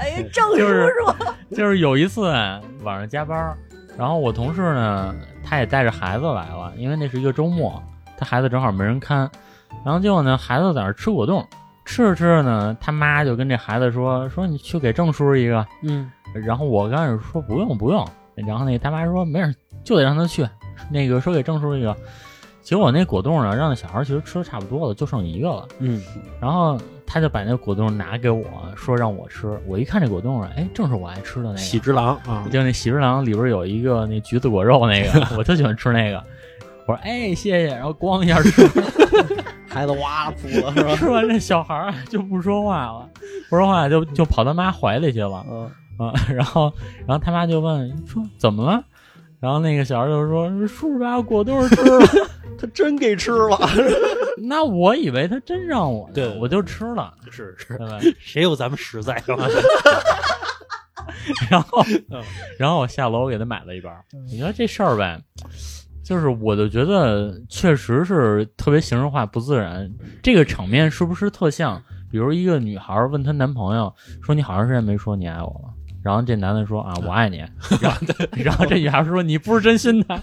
[0.00, 3.56] 哎， 郑叔就是叔， 就是有一次啊晚上加班儿，
[3.96, 7.80] 然后我同事呢，他也带着孩子来了，因为那是一个周末，
[8.18, 9.30] 他孩子正好没人看，
[9.84, 11.46] 然后结果呢，孩子在那儿吃果冻，
[11.84, 16.10] 吃着吃着呢，他妈就跟这孩子说说你去给郑叔叔一个，嗯
[16.44, 20.44] 然后我刚开始说不用不用，然后那他妈说没事，就得让他去，
[20.90, 21.96] 那个说给郑叔叔一个。
[22.64, 25.68] 结果那果冻呢，让那小孩其实吃的差不多了，就剩一个了。
[25.78, 26.02] 嗯
[26.40, 31.58] 然后他就把那果冻拿给我说让我吃，我一看这果冻啊，哎，正是我爱吃的那个。
[31.58, 36.24] 喜之郎啊，就那喜之郎里边有一个那橘子果肉那个， 我特喜欢吃那个。
[36.86, 38.66] 我说哎谢谢，然后咣一下吃，
[39.68, 40.96] 孩子哇哭了是吧？
[40.96, 43.08] 吃完这小孩就不说话了，
[43.50, 46.12] 不说话就就跑他妈怀里去了嗯，啊。
[46.34, 46.72] 然后
[47.06, 48.82] 然后他妈就问说怎么了？
[49.40, 52.06] 然后那个小孩就说叔叔把果冻吃了。
[52.58, 53.58] 他真给吃了，
[54.48, 58.14] 那我以为他真让我，对我就吃了，是是，对？
[58.18, 59.22] 谁有咱们实在啊？
[61.50, 62.22] 然后嗯，
[62.58, 63.90] 然后我下楼给他买了一包。
[64.30, 65.20] 你说这事儿呗，
[66.04, 69.90] 就是我就觉得确实是特别形式化、不自然。
[70.22, 71.82] 这个场面是不是特像？
[72.10, 77.38] 比如一个女孩问她男朋友说：“你好长时间没说你爱我了。”然后这男的说：“啊，我爱你。”
[77.80, 78.00] 然后
[78.32, 80.22] 然后这女孩说：“你不是真心的。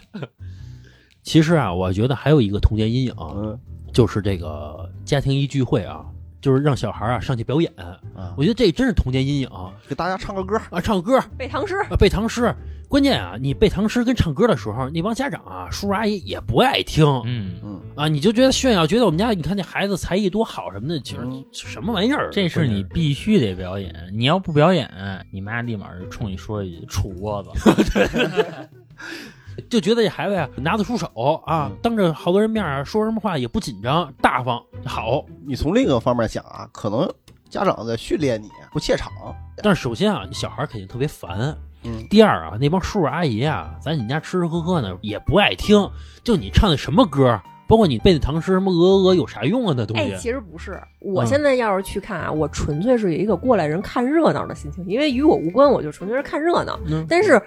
[1.24, 3.58] 其实啊，我觉得还有一个童年阴影，嗯，
[3.94, 6.06] 就是这个家庭一聚会啊，
[6.42, 7.72] 就是让小孩啊上去表演。
[7.78, 8.34] 啊。
[8.38, 9.50] 我觉得这真是童年阴影。
[9.88, 10.80] 给大家唱个歌，啊！
[10.82, 11.20] 唱歌。
[11.38, 12.54] 背唐诗，啊，背唐诗。
[12.88, 17.06] 关键啊，你背唐诗跟唱歌的时候，那帮家长啊，叔叔阿姨也不爱听。
[17.26, 21.46] 嗯，嗯，啊，你就觉得炫耀，觉得我们家你看那孩子才艺多好什么的，其实嗯。
[21.54, 22.30] 什么玩意儿？
[22.34, 24.90] 这是你必须得表演，你要不表演，
[25.32, 27.52] 你妈立马就冲你说一句“杵窝子
[29.70, 31.08] 就觉得这孩子呀拿得出手
[31.46, 35.26] 啊嗯，当着好多人面啊说什么话也不紧张，大方好。
[35.46, 37.10] 你从另一个方面想啊，可能
[37.50, 39.12] 家长在训练你不怯场，
[39.58, 41.56] 但是首先啊，你小孩肯定特别烦。
[41.84, 45.90] 嗯，第二啊，那帮叔叔阿姨啊，在你家吃吃喝喝呢，也不爱听。
[46.24, 49.74] 就你唱的什么歌，包括你背的唐诗，什么鹅鹅鹅，有啥用啊？
[49.76, 50.18] 那东哎，西。
[50.18, 56.80] 其实不是，我嗯现在要是去看啊，我纯粹是一个过来人看热闹的心情，因为与我无关，我就纯粹是看热闹。
[56.86, 57.42] 嗯但是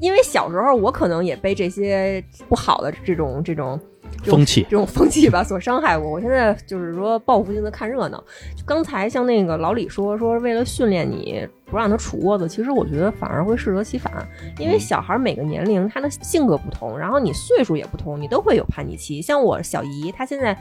[0.00, 3.78] 因为小时候我可能也被这些不好的这种这种
[4.22, 6.08] 这种风气这种风气吧所伤害过。
[6.10, 8.18] 我现在就是说报复性的看热闹。
[8.56, 14.12] 就刚才像那个老李说说，为了训练你不让他杵窝子，其实我觉得反而会适得其反，
[14.58, 19.22] 因为小孩每个年龄他的性格不同，然后你岁数也不同，你都会有叛逆期。
[19.22, 20.56] 像我小姨，她现在。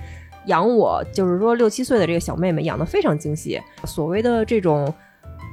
[0.47, 4.93] 养我就是说六七岁的这个小妹妹养得非常精细，所谓的这种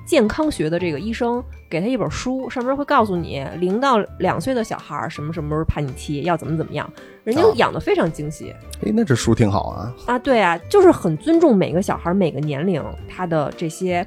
[0.06, 6.90] 健康学的这个医生给他一本书，上面会告诉你零到两岁的小孩儿什么什么时候叛逆期，要怎么怎么样，
[7.22, 8.52] 人家哦养的非常精细。
[8.84, 14.04] 哎，那这书挺好啊，啊，对啊，就是很尊重每个小孩儿每个年龄他的这些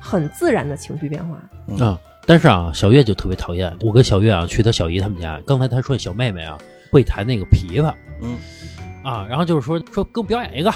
[0.00, 1.36] 很自然的情绪变化。
[1.84, 3.72] 啊，但是啊，小月就特别讨厌。
[3.82, 6.58] 我跟小月啊去她小姨他们家，刚才她说小妹妹啊
[6.90, 8.36] 会弹那个琵琶，嗯，
[9.04, 10.72] 啊，然后就是说说给我表演一个。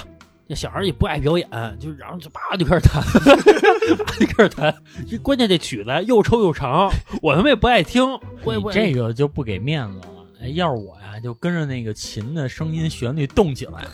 [0.49, 1.47] 这小孩也不爱表演，
[1.79, 3.03] 就然后就叭就开始弹，
[4.03, 4.75] 叭就开始弹。
[5.07, 8.03] 这关键这曲子又臭又长，我他妈也不爱听。
[8.43, 10.05] 我也不”，爱这个就不给面子了。
[10.41, 13.85] 哎，要是我呀，就跟着那个琴的声音旋律动起来。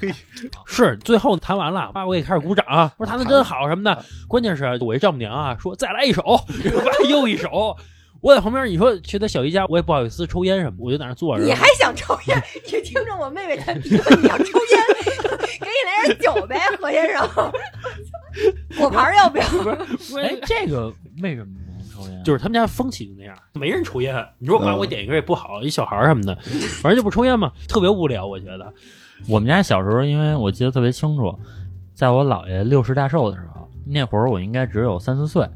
[0.65, 2.65] 是最后弹完了，爸我也开始鼓掌，
[2.97, 4.05] 我说弹的真好什么的。
[4.29, 6.23] 关键是我这丈母娘啊说再来一首，
[7.09, 7.75] 又一首。
[8.21, 11.43] 我在旁边，你说去他小姨家，我也不好意思抽烟什么，我就在那坐着。
[11.43, 12.41] 你还想抽烟？
[12.65, 17.27] 你听着我妹妹弹琵琶，你要抽烟，给你来点酒呗，何先生。
[18.77, 19.45] 果盘儿要不要？
[20.21, 20.91] 哎，这个
[21.21, 22.23] 为什么不能抽烟？
[22.23, 24.13] 就是他们家风气就那样，没人抽烟。
[24.39, 26.35] 你说我爸嗯我点一根也不好，一小孩儿什么的，
[26.81, 28.25] 反正就不抽烟嘛，特别无聊。
[28.25, 28.73] 我觉得，
[29.29, 31.37] 我们家小时候，因为我记得特别清楚，
[31.93, 35.47] 在我姥爷六十大寿的时候，那会儿我应该只有三四岁。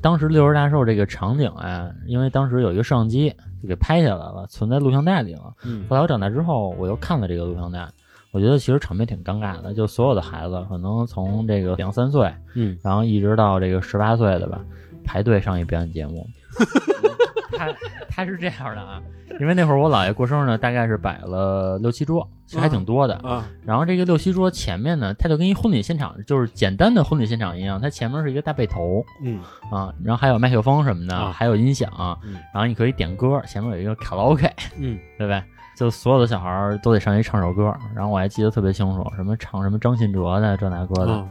[0.00, 5.54] 当时六十大寿这个场景啊，因为当时有一个摄像机就给拍下来了，存在录像带里了。
[5.64, 7.88] 嗯后来我长大之后，我又看了这个录像带，
[8.34, 14.60] 我觉得其实场面挺尴尬的，就所有的孩子可能从这个两三岁，嗯，然后一直到这个十八岁的吧，
[15.04, 16.26] 排队上一表演节目。
[17.56, 17.72] 他
[18.08, 19.00] 他是这样的啊，
[19.38, 23.14] 因为那会儿我姥爷过生日呢，大概是摆了六七桌，其实还挺多的。
[23.18, 29.38] 啊，然后这个六七桌前面呢，它就跟一婚礼现场，就是简单的婚礼现场一样，它前面是一个大背头嗯
[29.70, 31.88] 啊，然后还有麦克风什么的，啊还有音响，
[32.24, 35.44] 嗯然后你可以点歌，前面有一个卡拉 OK，嗯对呗？
[35.76, 41.28] 就所有的小孩儿都得上去唱首歌，然后我还记得特别清楚，什么唱什么张信哲的这那歌的，啊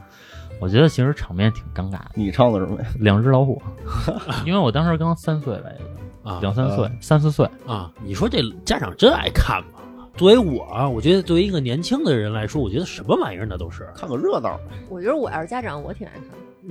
[0.60, 2.10] 我觉得其实场面挺尴尬的。
[2.14, 2.86] 你唱的什么呀？
[3.00, 3.60] 两只老虎，
[4.46, 7.90] 因为我当时刚三岁吧，也就啊两三岁、三四岁，啊！
[8.02, 9.80] 你说这家长真爱看吗？
[10.16, 13.86] 作为我啊，我觉得作为一个年轻的人来说，我觉得什么玩意儿那都是。
[13.96, 16.22] 看个热闹，我觉得我要是家长，我挺爱看，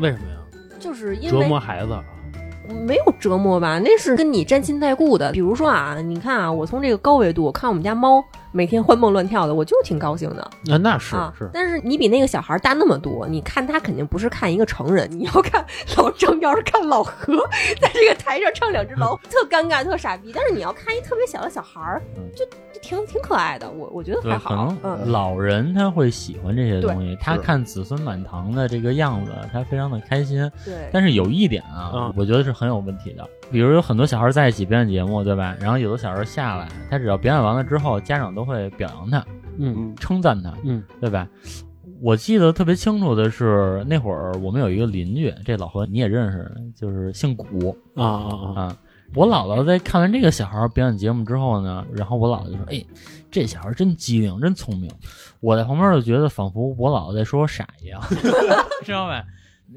[0.02, 0.38] 为什么呀？
[0.80, 2.00] 就是因为折磨孩子。
[2.68, 5.32] 没有折磨吧，那是跟你沾亲带故的。
[5.32, 8.24] 比如说啊，你看啊，我从这个高维度看我们家猫
[8.54, 11.34] 每天欢蹦乱跳的，我就挺高兴的那那是啊。
[11.38, 15.66] 是，但是你比那个小孩大那么多，你看他肯定不是看一个成人，你要看
[15.98, 17.36] 老张，要是看老何
[17.82, 20.32] 在这个台上唱两只老虎，特尴尬，特傻逼。
[20.34, 24.78] 但是你要看一特别小的小孩儿嗯，就就挺挺可爱的，我我觉得，还好可能。
[24.84, 30.50] 嗯，老人他会喜欢这些东西，他看子孙满堂的这个样子，他非常的开心。
[30.64, 30.88] 对。
[30.92, 33.28] 但是有一点啊，嗯我觉得是很有问题的。
[33.52, 35.56] 比如有很多小孩在一起表演节目，对吧？
[35.60, 39.20] 然后有的小孩下来，他只要表演完了之后，家长都会表扬他，
[39.58, 41.28] 嗯嗯，称赞他，嗯对吧？
[42.02, 48.62] 我记得特别清楚的是，那会儿我们有一个邻居，这老何你也认识，就是姓古啊啊啊！
[48.62, 48.78] 啊。
[49.16, 52.84] 我姥姥在看完这个小孩表演节目之后呢，然后我姥姥就说：“哎，
[53.30, 54.90] 这小孩真机灵，真聪明。”
[55.40, 58.02] 我在旁边就觉得仿佛我姥姥在说我傻一样，
[58.84, 59.24] 知道吧？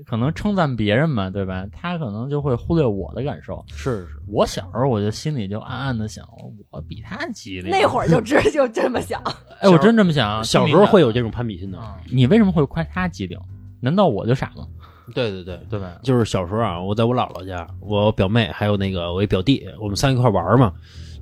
[0.07, 1.67] 可能称赞别人嘛，对吧？
[1.73, 3.65] 他可能就会忽略我的感受。
[3.69, 6.27] 是是，我小时候我就心里就暗暗的想，
[6.71, 7.71] 我比他机灵。
[7.71, 9.23] 那会儿就知 就这么想，
[9.61, 10.43] 哎，我真这么想啊。
[10.43, 11.79] 小时候会有这种攀比心的。
[11.79, 13.39] 啊，你为什么会夸他机灵？
[13.81, 14.67] 难道我就傻吗？
[15.15, 15.99] 对对对，对吧？
[16.03, 20.73] 就是小时候啊，我在我姥姥家，我表妹还有那个我一表弟，我们三一块玩嘛，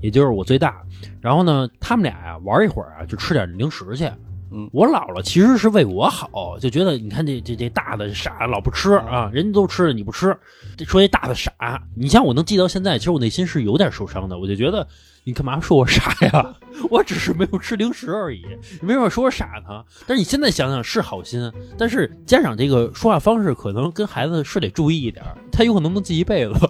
[0.00, 0.82] 也就是我最大。
[1.20, 4.10] 然后呢，他们俩呀、玩一会儿啊，就吃点零食去
[4.56, 10.36] 嗯我姥姥其实是为我好，就觉得你看这这这大的傻，老不吃啊，人家都吃了你不吃，
[10.76, 11.52] 这说这大的傻。
[11.96, 14.86] 你像我能记到现在，其实我内心是有点受伤的，我就觉得
[15.24, 16.54] 你干嘛说我傻呀？
[16.88, 18.44] 我只是没有吃零食而已，
[18.80, 19.82] 你为什么说我傻呢？
[20.06, 26.54] 但是你现在想想是好心，但是家长这个说话方式可能跟孩子是得注意一点，他有可能能记一辈子。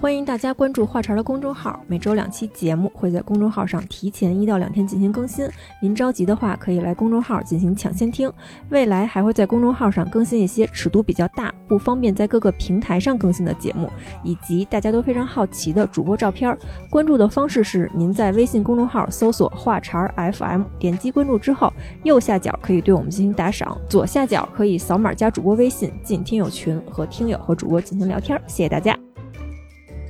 [0.00, 5.44] 欢迎大家关注话茬的公众号，每周两期节目会在公众号上提前一到两天进行更新。
[5.82, 8.32] 您着急的话，可以来公众号进行抢先听。
[8.70, 13.90] 未来还会在公众号上更新一些尺度比较大、不方便在各个平台上更新的节目，
[14.22, 16.56] 以及大家都非常好奇的主播照片。
[16.88, 21.72] 关注的方式是：您在微信公众号搜索“话茬 FM”，点击关注之后，
[22.04, 28.40] 右下角可以对我们进行打赏，左下角可以扫码加主播微信进听友群，和听友和主播进行聊天。
[28.46, 28.96] 谢谢大家。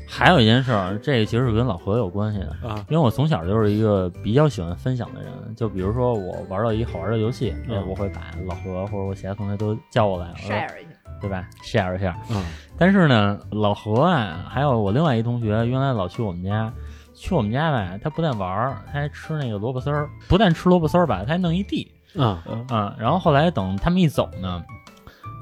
[0.08, 5.30] 还有一件事儿，这个其实是跟老何有关系的，啊，因为我从小就是一个比较喜欢分享的人。
[5.54, 10.88] 就比如说我玩到一好玩的游戏，嗯我会把老何或者我其他同学都叫过来，share 一下。
[11.20, 12.16] 对吧？share 一下。
[12.30, 12.42] 嗯
[12.78, 16.72] 但是呢，老何啊，还有我另外一同学，原来老去我们家，
[17.12, 22.94] 去我们家吧，他不但玩儿，他还吃那个萝卜丝儿，不但吃萝卜丝儿吧，他还弄一地啊啊。
[22.96, 24.64] 然后后来等他们一走呢，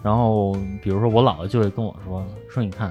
[0.03, 2.91] 然后比如说我姥姥就会跟我说说，你看，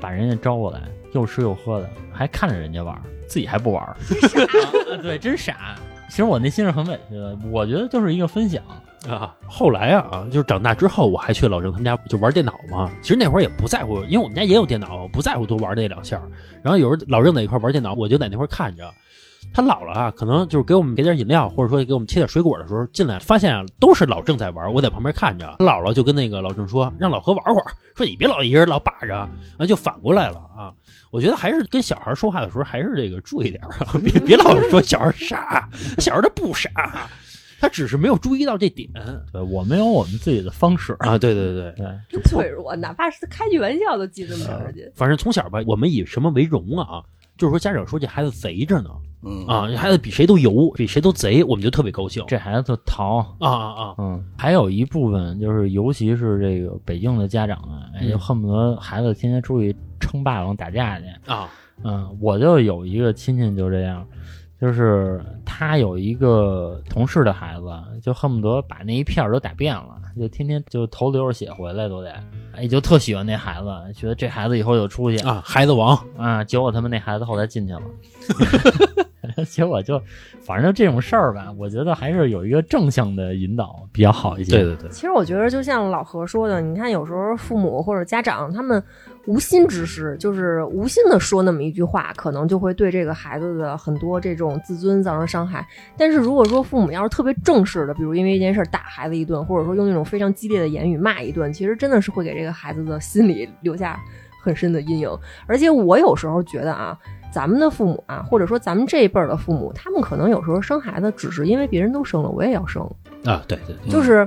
[0.00, 0.82] 把人家招过来，
[1.12, 3.96] 又吃又喝的，还看着人家玩儿，自己还不玩儿，
[4.92, 5.76] 啊对，真傻。
[6.08, 8.62] 其实我内心是很委屈的，我觉得就是一个分享，
[9.08, 9.34] 啊！
[9.46, 12.90] 后来啊，就是长大之后，我还去老郑他们家就玩电脑嘛。
[13.02, 16.22] 其实那会儿也不在乎，因为我们家也有电脑，不在乎多玩那两下。
[16.62, 18.88] 然后有时候老郑在一块玩电脑，我就在那块看着。
[19.56, 25.46] 他姥姥啊，可能就是给我们给点饮料，或者说给我们切点水果的时候进来，发现啊都是老郑在玩，我在旁边看着。
[25.60, 29.16] 姥姥就跟那个老郑说，让老何玩会儿，说你别老一人老把着，
[29.56, 30.70] 啊就反过来了啊。
[31.10, 33.62] 我觉得还是跟小孩说话的时候，还是这个注意点
[34.04, 35.66] 别别老说小孩傻，
[36.00, 37.08] 小孩他不傻，
[37.58, 38.90] 他只是没有注意到这点
[39.32, 41.16] 对我们有我们自己的方式，啊。
[41.16, 41.86] 对对对，对。
[42.10, 44.92] 就脆弱，哪怕是开句玩笑都记这么长时间。
[44.94, 47.02] 反正从小吧，我们以什么为荣啊？
[47.38, 48.88] 就是说家长说这孩子贼着呢
[49.22, 52.22] 嗯啊，这孩子比谁都油，比谁都贼，我们就特别高兴。
[52.28, 53.94] 这孩子特淘，啊啊啊！
[53.98, 61.06] 嗯，还有一部分就是，尤其是这个北京的家长啊，就恨不得孩子天天出去称霸王打架去。
[61.26, 61.48] 啊
[61.82, 64.06] 嗯，我就有一个亲戚就这样，
[64.60, 67.66] 就是他有一个同事的孩子，
[68.00, 72.14] 就恨不得把那一片儿都打遍了，就天天就头流着血回来都得，
[72.52, 75.42] 哎，就特喜欢那孩子，觉得这孩子以后有出息啊！
[75.44, 76.42] 孩子王啊。
[76.44, 77.82] 结果他们那孩子后来进去了。
[79.44, 80.00] 结果就，
[80.40, 84.52] 反正就这种事儿吧，我觉得还是有一个正向的引导比较好一些。
[84.52, 88.82] 对对对，其实我觉得，就像老何说的，你看有时候父母或者家长他们
[89.26, 95.66] 无心之失，就是无心的说那么一句话，可能就会对这个孩子的很多这种自尊造成伤害。
[95.96, 104.00] 但是如果说父母要是特别正式的，比如因为一件事打孩子一顿，或者说用那种非常激烈的言语骂一顿，其实真的是会给这个孩子的心理留下
[104.46, 105.10] 很深的阴影。
[105.46, 106.96] 而且我有时候觉得啊。
[107.32, 112.82] 咱们的父母啊，或者说咱们这一辈儿的父母，他们可能有时候生孩子只是因为别人都生了，我也要生。
[113.26, 114.26] 啊，对对对，就是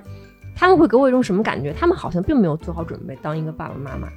[0.55, 1.73] 他们会给我一种什么感觉？
[1.73, 4.07] 他们好像并没有做好准备当一个爸爸妈妈。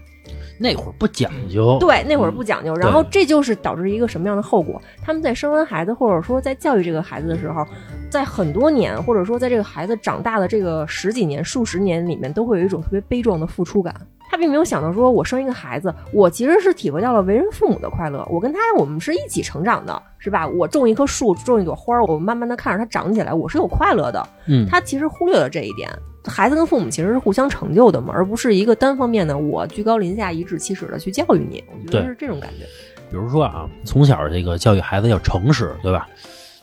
[0.61, 4.79] 那会儿不讲究，对，那会儿不讲究，然后这就是导致一个什么样的后果？
[5.03, 7.65] 他们在生完孩子，或者说在教育这个孩子的时候，
[8.11, 13.95] 在很多年，或者说在这个孩子长大的这个十几年、数十年里面，都会有一种特别悲壮的付出感。
[14.33, 18.27] 他并没有想到说，我生一个孩子，我其实是体会到了为人父母的快乐。
[18.31, 20.49] 我跟他，我们是一起成长的，是吧？
[20.49, 24.27] 我种一棵树，种一朵花，我慢慢的看着它长起来，我是有快乐的。
[24.47, 25.91] 嗯，他其实忽略了这一点。
[26.25, 31.63] 孩子跟父母其实是互相成就的嘛，而不是一个单方面的我居高临下、颐指气使的去教育你。
[31.71, 32.65] 我觉得是这种感觉。
[33.11, 36.09] 比如说啊，从小这个教育孩子要诚实，对吧？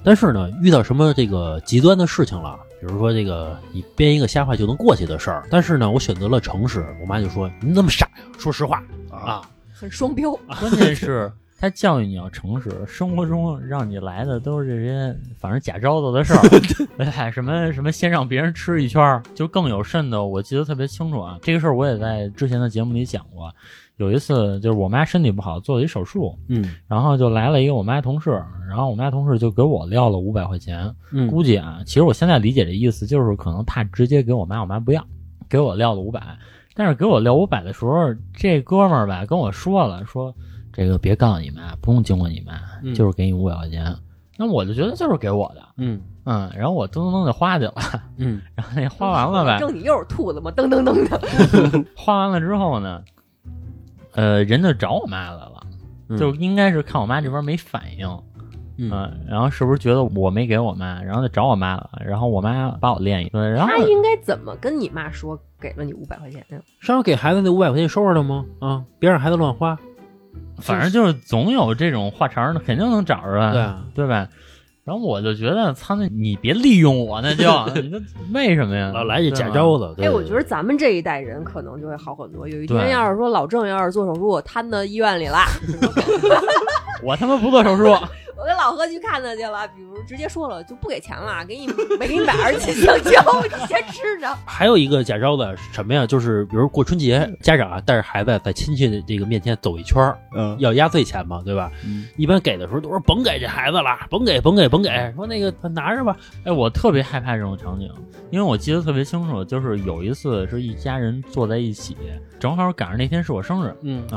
[0.04, 8.24] 但是呢，遇到什么这个极端的事情了，比如说这个你编一个瞎话就能过去的事儿，但是呢，我选择了诚实，我妈就说你怎么傻呀？
[8.38, 9.42] 说实话啊，
[9.74, 10.32] 很双标。
[10.60, 16.40] 关键是他教育你要诚实，生活中让你来的都是这些反正假招子的事儿，
[17.04, 21.38] 哎，什么什么先让别人吃一圈儿，就更有甚的，我记得特别清楚啊。
[21.42, 23.54] 这个事儿我也在之前的节目里讲过。
[24.00, 35.06] 有一次就是我妈身体不好，做了一手术，嗯然后就来了一个我妈同事，然后我妈同事就给我撂了五百块钱，嗯估计啊，其实我现在理解这意思就是可能怕直接给我妈，我妈不要，
[35.50, 36.22] 给我撂了五百。
[36.76, 40.34] 但是给我撂五百的时候，这哥们儿吧跟我说了，说
[40.72, 43.94] 这个别告诉你妈，不用经过你妈，嗯就是给你五百块钱。
[44.38, 47.74] 那我就觉得就是给我的，嗯嗯，然后我噔噔噔就花去了，
[48.16, 50.50] 嗯 然后那花完了呗，正你又是兔子吗？
[50.56, 51.86] 噔噔噔的。
[51.98, 53.04] 花完了之后呢，
[54.14, 55.62] 呃，人就找我妈来了，
[56.10, 58.08] 嗯就应该是看我妈这边没反应，
[58.78, 66.60] 嗯嗯，然后是不是觉得我没给我妈，然后就找我妈了，然后我妈把我练一顿，然后他应该怎么跟你妈说给了你五百块钱呀？
[66.80, 68.46] 上回给孩子那五百块钱收着了吗？
[68.60, 69.78] 啊，别让孩子乱花。
[70.58, 74.28] 反正就是总有这种话茬儿的，肯定能找着吧，对啊，对吧？
[74.90, 77.44] 然后我就觉得，操，那你别利用我，那就
[77.80, 78.02] 你这
[78.34, 78.90] 为什么呀？
[78.92, 79.94] 老来这假招子。
[80.02, 82.48] 哎，我觉得咱们这一代人可能就会好很多。
[82.48, 85.38] 有一天要是说老郑要是做手术瘫到医院里了，
[87.06, 87.96] 我他妈不做手术，
[88.40, 91.68] 我跟老何去看他去了，比如直接说了就不给钱了，给你
[92.00, 94.34] 没给你买二斤香蕉， 你先吃着。
[94.46, 96.06] 还有一个假招子什么呀？
[96.06, 100.02] 就是比如过春节，家长啊带着孩子在亲戚的这个面前走一圈，
[100.34, 101.70] 嗯要压岁钱嘛，对吧？
[101.86, 106.16] 嗯一般给的时候都说甭给这孩子了，甭给，甭给，甭给，说那个拿着吧。
[106.46, 107.92] 哎，我特别害怕这种场景，
[108.32, 111.98] 因为我记得特别清楚，就是有一次是一家人坐在一起，
[112.40, 114.08] 正好赶上那天是我生日，嗯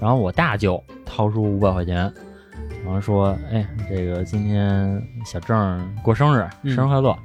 [0.00, 2.12] 然后我大舅掏出五百块钱，
[2.84, 6.74] 然后说：“哎，这个今天小郑过生日，嗯。
[6.74, 7.16] 生日快乐！”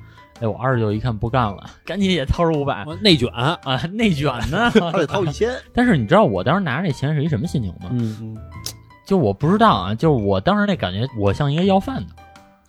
[0.41, 2.83] 哎，我二舅一看不干了， 赶紧也掏出五百。
[2.85, 3.57] 我内卷，啊，
[3.93, 4.69] 内卷呢。
[4.91, 7.89] 还得掏一千， 但是你知道我当时拿着这钱是一什么心情吗？
[7.91, 8.37] 嗯，嗯，
[9.05, 12.07] 就我不知道啊，就是我当时那感觉，我像一个要饭的。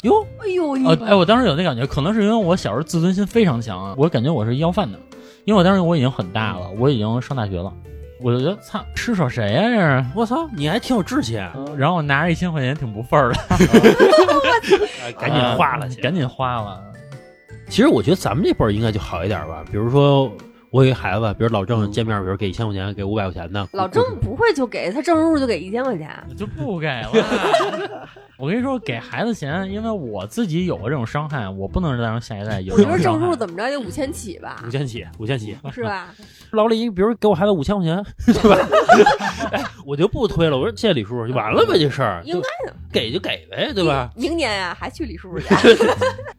[0.03, 0.72] 哟，哎呦，
[1.05, 4.99] 哎，我当时有那感觉，可能是因为我小时候自尊心非常强啊，我感觉我是要饭的，
[5.47, 7.72] 因为我当时我已经很大了，我已经上大学了，
[8.25, 10.05] 我就觉得操，施舍谁呀、这是？
[10.14, 11.53] 我操，你还挺有志气啊！
[11.77, 13.39] 然后我拿着一千块钱挺不忿儿的，
[15.05, 16.01] 哎 赶紧花了去。
[16.01, 16.83] 赶紧花了。
[17.68, 20.33] 其实我觉得咱们这辈儿应该就好一点吧，比如说
[20.75, 27.12] 我有一孩子，比如老郑见面，比如给一千块钱，给五百块钱的，老郑不会就给他正入就给一千块钱，就不给了。
[28.37, 33.27] 我跟你说，给孩子钱，因为我自己有过这种伤害，我不能让下一代有我觉得正这种伤害。
[33.29, 35.57] 入怎么着也五千起吧五，千起，五千起。
[35.72, 36.12] 是吧？
[36.51, 38.59] 老李，比如给我孩子五千块钱，对吧？
[39.53, 44.11] 哎， 我就不推了，我说谢谢李叔，就完了呗，这事儿应该的给就给呗，对吧？
[44.16, 45.57] 明年呀还去李叔叔家，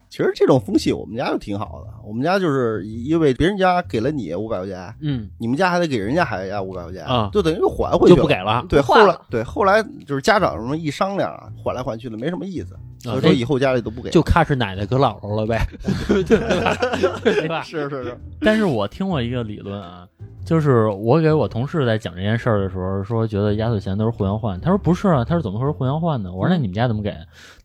[0.10, 8.66] 其实这种风气我们家就挺好的，我们家就是因为别人家给了你五百块钱，嗯，你们家还得给人家孩子家五百块钱啊就等于又还回去了就不给了。
[8.70, 14.10] 对，后来对后来就是家长什么一商量啊，换来换去的没什么意思，所以说哎以后家里都不给。
[14.10, 15.66] 就看是奶奶搁姥姥了呗，
[16.26, 16.78] 对吧？
[17.24, 17.62] 对吧？
[17.64, 20.08] 是是是，但是我听过一个理论啊，
[20.46, 24.60] 就是我给我同事在讲这件事儿的时候，说觉得压岁钱都是互相换。
[24.62, 26.32] 他说不是啊，他说怎么会是互相换呢？
[26.32, 27.12] 我说那你们家怎么给？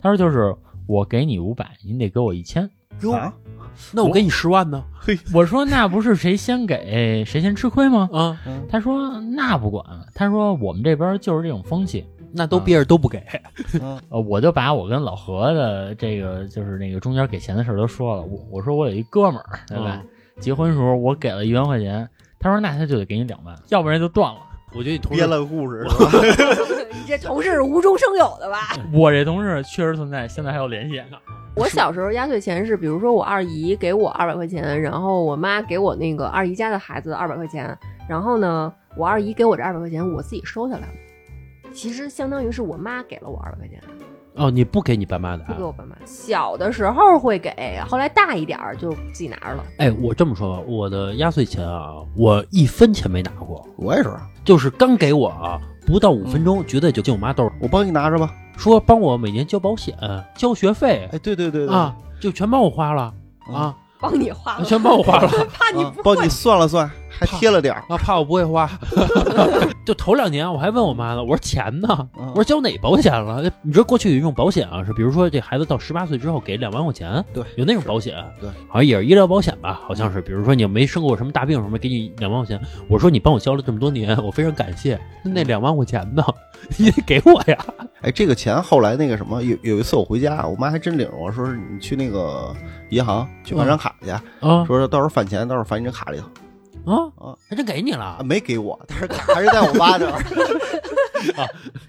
[0.00, 0.54] 他说就是
[0.86, 2.68] 我给你五百，你得给我一千。
[3.14, 3.32] 啊，
[3.92, 4.82] 那我给你十万呢？
[5.34, 8.08] 我说那不是谁先给谁先吃亏吗？
[8.12, 12.04] 啊，他说那不管，他说我们这边就是这种风气。
[12.32, 13.20] 那都憋着都不给。
[13.82, 18.22] 嗯呃，我就把我跟老何的这个就是那个中间给钱的事儿都说了。
[18.22, 20.00] 我我说我有一哥们儿，对吧？
[20.38, 22.08] 结婚时候我给了一万块钱，
[22.38, 24.40] 他说那他就得给你两万，要不然就断了。
[24.72, 25.84] 我觉得你同事编了个故事？
[26.94, 28.78] 你这同事是无中生有的吧？
[28.92, 31.02] 我这同事确实存在，现在还有联系。
[31.56, 37.76] 我小时候压岁钱是，比如说我二姨给我二百块钱，然后我妈给我那个二姨家的孩子二百块钱，
[38.08, 40.94] 然后呢，我二姨给我这二百块钱，我自己收下来了。
[41.72, 43.80] 其实相当于是我妈给了我二百块钱，
[44.36, 45.62] 哦，你不给你爸妈的啊不给？
[45.64, 45.96] 我爸妈。
[46.06, 49.64] 小的时候会给，后来大一点儿就自己拿着了。
[49.78, 54.10] 哎，我这么说吧，我的压岁钱啊，我一分钱没拿过，我也是，
[54.44, 58.32] 就是刚给我啊，不到五分钟，绝对就进我妈兜儿，我帮你拿着吧。
[58.56, 59.96] 说帮我每年交保险、
[60.36, 61.08] 交学费。
[61.12, 61.74] 哎，对对对对。
[61.74, 63.12] 啊，就全帮我花了。
[63.48, 63.54] 嗯。
[63.54, 65.28] 啊，帮你花了，全帮我花了。
[65.52, 66.14] 怕你啊不会。
[66.14, 66.28] 帮你。
[66.28, 66.90] 算了算，
[67.20, 67.84] 还贴了点儿。
[67.88, 68.68] 啊，怕我不会花，
[69.84, 72.08] 就头两年我还问我妈呢，我说钱呢？
[72.18, 73.42] 嗯我说交哪保险了？
[73.62, 82.60] 你知道过去有一种保险啊，是比如说这孩子到十八岁之后给两万块钱，对，有那种保险，对，好像也是医疗保险吧，好像是，比如说你没生过什么大病什么，给你两万块钱。
[82.88, 84.98] 我说你帮我交了这么多年，我非常感谢。
[85.24, 86.24] 那那两万块钱呢？
[86.76, 87.58] 你得给我呀。
[88.02, 92.54] 哎，这个钱后来那个什么，有有一次我回家，我妈还真领着我说是你去那个
[92.90, 96.24] 银行去办张卡去，啊说到时候返钱，到时候返你这卡里头。
[96.86, 100.22] 啊啊，还真给你啊，了，没给我，但是卡还是在我妈这儿。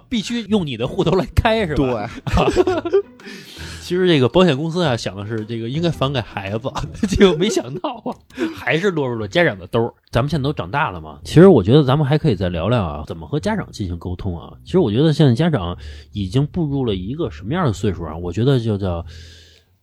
[0.09, 2.09] 必须用你的户头来开是吧？
[2.25, 2.91] 对，
[3.81, 6.69] 其实这个保险公司啊，想的是这个应该返给孩子，
[7.07, 8.11] 结果没想到啊，
[8.53, 9.93] 还是落入了家长的兜儿。
[10.11, 14.51] 咱们现在都长大了嘛，其实我觉得咱们还可以再聊聊啊，怎么和家长进行沟通啊。
[14.65, 15.77] 其实我觉得现在家长
[16.11, 18.17] 已经步入了一个什么样的岁数啊？
[18.17, 19.05] 我觉得就叫。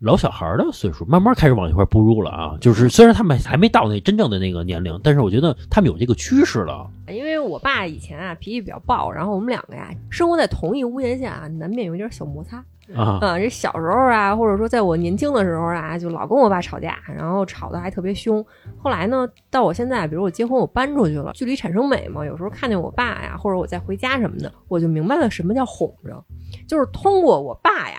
[0.00, 6.88] 老小孩儿的岁数慢慢开始往一块儿步入了啊，就是虽然他们还没到那真正的那个年龄，但是我觉得他们有这个趋势了。
[7.08, 12.64] 因为我爸以前啊脾气比较暴，然后我们两个呀生活在同一屋檐下啊，难免有点小摩擦。
[12.94, 18.42] 啊，啊，这小时候啊，或者说在我年轻的时候啊，就老跟我爸吵架，然后吵得还特别凶。
[18.78, 26.24] 后来呢，到我现在，比如我结婚，我搬出去了，距离产生美嘛，有时候看见我爸呀，或者我再回家什么的，我就明白了什么叫哄着，
[26.66, 27.98] 就是通过我爸呀，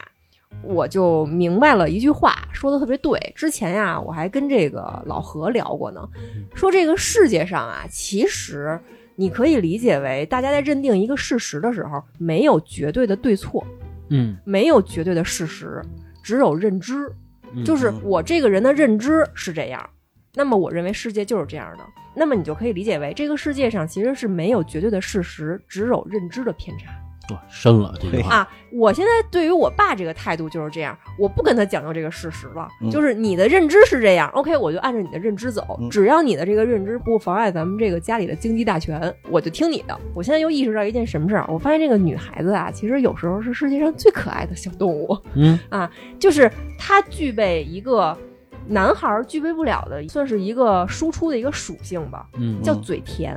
[0.64, 3.20] 我就明白了一句话，说的特别对。
[3.36, 6.08] 之前呀，我还跟这个老何聊过呢，
[6.54, 8.80] 说这个世界上啊，其实
[9.16, 13.66] 你可以理解为，大家在认定一个事实的时候，没有绝对的对错，
[14.10, 15.82] 嗯，没有绝对的事实，
[16.24, 17.10] 只有认知。
[17.52, 19.90] 嗯就是我这个人的认知是这样，
[20.36, 21.84] 那么我认为世界就是这样的，
[22.16, 26.92] 那么你就可以理解为这个世界上其实是没有绝对的事实，只有认知的偏差
[27.34, 28.50] 哇深了这句话，啊。
[28.72, 40.00] 我现在对于我爸这个态度就是这样，我不跟他讲究这个事实了，嗯就是你的认知是这样，OK，我就按照你的认知走，嗯只要你的这个认知不妨碍咱们这个家里的经济大权，我就听你的。
[40.14, 45.18] 我现在又意识到一件什么事儿，我发现这个女孩子啊，其实有时候是世界上最可爱的小动物。
[45.34, 48.16] 嗯啊就是她具备一个
[48.68, 53.36] 男孩儿具备不了的，算是一个输出的一个属性吧，嗯叫嘴甜。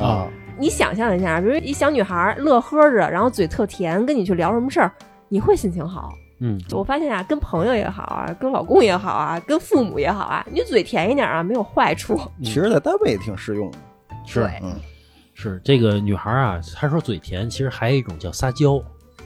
[0.00, 0.26] 啊，
[0.58, 4.92] 你想象一下，比如一小女孩乐呵着，然后嘴特甜，跟你去聊什么事儿，
[5.28, 6.12] 你会心情好。
[6.40, 12.20] 嗯我发现啊，跟朋友也好啊，跟老公也好啊，跟父母也好啊，你嘴甜一点啊，没有坏处。
[12.42, 13.78] 其实，在单位也挺适用的。
[14.26, 14.74] 是嗯，
[15.34, 18.82] 是这个女孩啊，她说嘴甜，其实还有一种叫撒娇，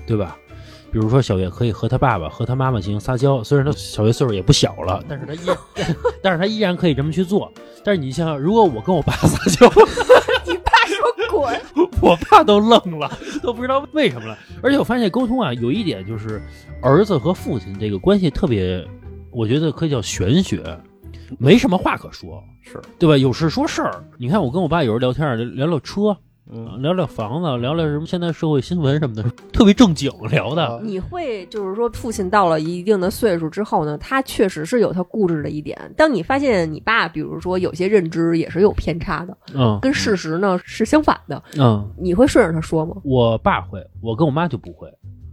[0.06, 0.36] 对吧？
[0.90, 5.56] 比如说小月可以和她爸爸和她妈妈进行撒娇，虽然她小月岁数也不小了，但是她依然，
[6.22, 7.50] 但是她依然可以这么去做。
[7.84, 9.68] 但是你想想，如果我跟我爸撒娇，
[11.38, 11.60] 滚，
[12.02, 13.10] 我爸都愣了，
[13.42, 14.36] 都不知道为什么了。
[14.62, 16.42] 而且我发现沟通啊，有一点就是
[16.82, 18.84] 儿子和父亲这个关系特别，
[19.30, 20.62] 我觉得可以叫玄学，
[21.38, 23.16] 没什么话可说，是，对吧？
[23.16, 24.04] 有事说事儿。
[24.18, 26.16] 你看我跟我爸有时候聊天儿，聊聊车，
[26.50, 29.22] 嗯，聊聊房子，聊聊什么现在社会新闻什么的，
[29.52, 30.64] 特别正经聊的。
[30.64, 35.78] 啊你会就是说，父亲到了一定的岁数之后呢，他确实是有他固执的一点。
[35.96, 42.96] 当你发现你爸，比如说有些认知也是有偏差的，嗯跟事实呢是相反的，嗯，你会顺着他说吗？
[43.04, 44.88] 我爸会，我跟我妈就不会。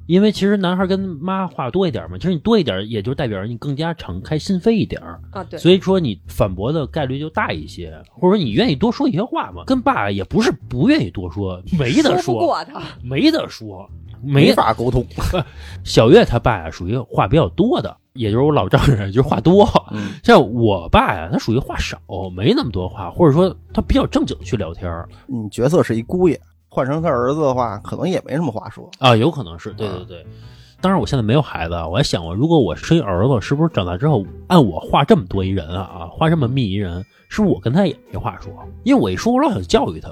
[0.08, 5.02] 因为其实男孩跟妈话多一点嘛，其实你多一点，也就代表着你更加敞开心扉一点。
[5.32, 9.64] 啊，对，所以说你反驳的概率就大一些，或者说你愿意多说一些话嘛。
[9.66, 12.82] 跟爸也不是不愿意多说，没得说说，过他。
[13.04, 13.90] 没得说，
[14.22, 15.06] 没没法沟通。
[15.84, 19.66] 小月他爸呀，属于话比较多的，也就是我老丈人，就是话多。
[19.92, 22.00] 嗯像我爸呀，他属于话少，
[22.36, 26.40] 没那么多话，或者说他比较正经去聊天儿你角色是一姑爷，
[26.76, 28.90] 换成他儿子的话，可能也没什么话说。
[29.00, 30.26] 啊，有可能是对对对。
[30.82, 36.98] 当然，我现在没有孩子啊，我还想过，如果我生一儿子，是不是长大之后按我画这么多一人啊啊，话这么密一人，
[37.30, 38.52] 是不是我跟他也没话说？
[38.84, 40.10] 因为我一说，我老想教育他，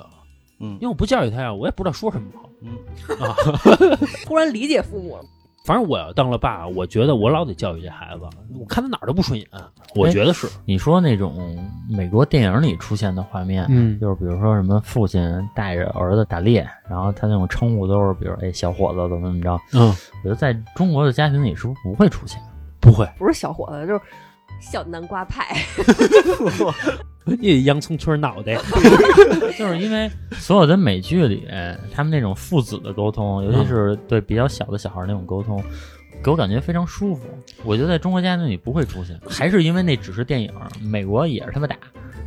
[0.62, 2.72] 嗯因为我不教育他呀，我也不知道说什么好嗯，
[3.20, 3.36] 啊。
[4.26, 5.24] 突然理解父母了，
[5.64, 8.24] 反正我要当了爸，我觉得我老得教育这孩子，
[8.60, 9.48] 我看他哪儿都不顺眼，
[9.96, 11.58] 我觉得是，你说那种
[11.90, 15.22] 美国电影里出现的画面，嗯就是比如说什么父亲
[15.56, 22.42] 带着儿子打猎，然后他那种称呼都是比如哎小伙子怎么怎么着，嗯，我觉得在中国的家庭里是不是不会出现？
[22.82, 24.02] 不会，不是小伙子，就是
[24.72, 25.56] 小南瓜派。
[27.40, 28.56] 你洋葱圈脑袋，
[29.58, 31.48] 就是因为所有的美剧里，
[31.94, 35.64] 他们那种父子的沟通，尤其是对比较小的小孩那种沟通，
[36.22, 37.24] 给我感觉非常舒服。
[37.64, 40.52] 我觉得在中国家庭里不会出现，还是因为那只是电影，
[40.82, 41.78] 美国也是他们打。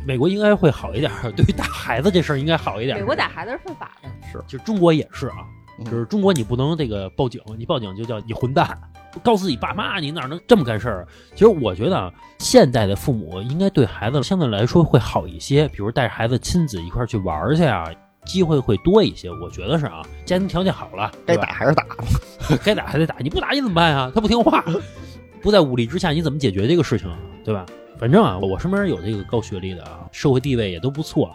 [0.05, 2.97] 美国应该会好一点，对于打孩子这事儿应该好一点。
[2.97, 5.45] 美国打孩子是犯法的，是就是中国也是啊，
[5.79, 8.65] 嗯就是中国你不能这个报警，你报警就叫你混蛋，
[9.23, 11.07] 告诉自己爸妈你哪能这么干事儿啊？
[11.33, 17.89] 其实我觉得啊，现代的父母应该对孩子相对来说会好一些，比如带着孩子亲子一块儿去玩去啊，
[18.25, 19.29] 机会会多一些。
[19.41, 21.83] 我觉得是啊，家庭条件好了，该打还是打。
[22.63, 24.11] 该打还得打，你不打你怎么办呀？
[24.13, 24.63] 他不听话，
[25.41, 27.17] 不在武力之下，你怎么解决这个事情啊？
[27.43, 27.65] 对吧？
[27.99, 31.31] 反正啊，我身边有这个高学历的啊，社会地位也都不错，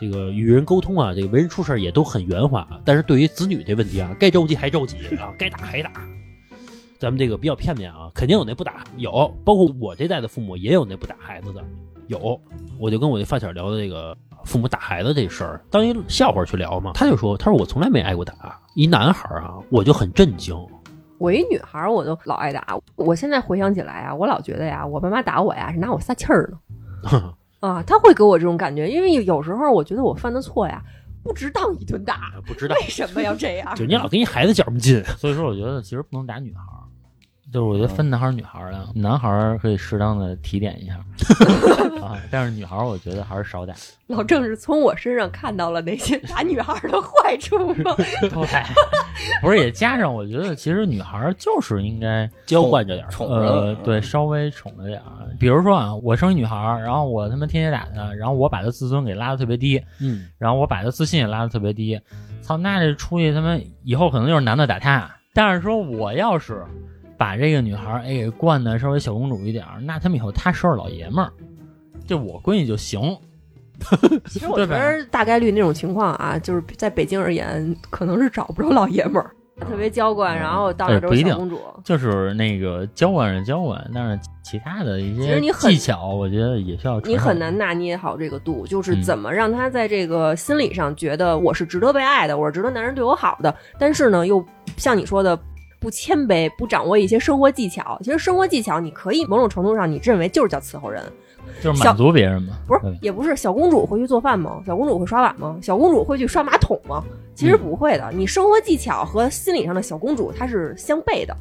[0.00, 2.66] 这个与人沟通啊，这个为人处事也都很圆滑。
[2.84, 5.90] 但是对于子女这问题啊，该着急还着急啊，该打还打。
[6.98, 9.10] 咱们这个比较片面啊，肯定有那不打，有，
[9.44, 11.62] 包括我这代的父母也有那不打孩子的，
[12.06, 12.40] 有。
[12.78, 16.92] 我就跟我那发小聊的这个父母打孩子这事儿，当一笑话去聊嘛。
[16.94, 20.56] 他就说，他说我从来没挨过打，一男孩儿啊，我就很震惊。
[21.18, 22.78] 我一女孩儿我都老挨打。
[22.96, 27.34] 我现在回想起来啊，我老觉得呀，我爸妈打我呀是拿我撒气儿呢。
[27.60, 30.82] 啊，他会给我这种感觉，因为有有时候我觉得我犯的错呀，
[31.24, 33.74] 不值当一顿打，不值当为，什么要这样？
[33.74, 35.02] 就你老跟一孩子较什么劲？
[35.16, 36.84] 所以说，我觉得其实不能打女孩儿，
[37.52, 40.94] 就是我觉得分男孩儿女孩儿的，男孩儿可以适当的提点一下
[42.04, 43.72] 啊，但是女孩儿我觉得还是少打。
[44.08, 47.94] 老郑是从我身上看到了那些打女孩儿的坏处吗？
[47.96, 48.26] 对，
[49.40, 55.26] 不是也加上，我觉得其实女孩儿就是应该娇惯着点儿，宠着呃，对，稍微宠着点儿。
[55.38, 61.98] 比如说啊，我生一女孩儿，然后我他妈天天打她，然后我把她自尊给拉的特别低，嗯，然后我把她自信也拉的特别低，
[62.42, 65.10] 操，那这出去他妈以后可能就是男的打她。
[65.34, 66.64] 但是说我要是
[67.16, 71.32] 把这个女孩儿哎给惯的稍微小公主一点儿，那他们以后他收拾老爷们儿，
[72.06, 73.16] 就我闺女就行。
[74.26, 81.60] 其实我觉得大概率那种情况啊，就是在北京而言，可能是找不着老爷们儿，特别娇惯，然后到那都哎不一定是小公主。
[81.84, 94.42] 就是那个娇惯是娇惯，但是其他的一些技巧，我觉得也需要传你很难拿捏好这个度，就是嗯怎么让他在这个心理上觉得我是值得被爱的，我是值得男人对我好的，但是呢，又
[94.78, 95.38] 像你说的。
[95.78, 97.98] 不谦卑，不掌握一些生活技巧。
[98.02, 101.02] 其实生活技巧，你可以某种程度上，你认为就是叫伺候人，
[101.62, 102.54] 就是满足别人嘛。
[102.66, 103.36] 不是也不是。
[103.36, 104.62] 小公主会去做饭吗？
[104.66, 105.58] 小公主会刷碗吗？
[105.62, 107.04] 小公主会去刷马桶吗？
[107.34, 108.10] 其实不会的。
[108.12, 111.36] 你生活技巧和心理上的小公主，它是相悖的。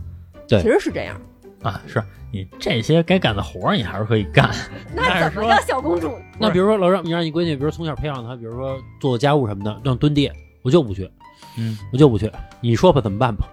[0.47, 1.19] 对其实是这样。
[1.63, 4.51] 啊，是你这些该干的活儿，你还是可以干。
[4.93, 6.11] 那怎么叫小公主？
[6.37, 10.29] 那比如说，老师你让你闺女，比如从小培养她，比如说做做家务什么的，让蹲地，
[10.61, 11.09] 我就不去，
[11.57, 12.29] 嗯，我就不去。
[12.61, 13.47] 你说吧，怎么办吧？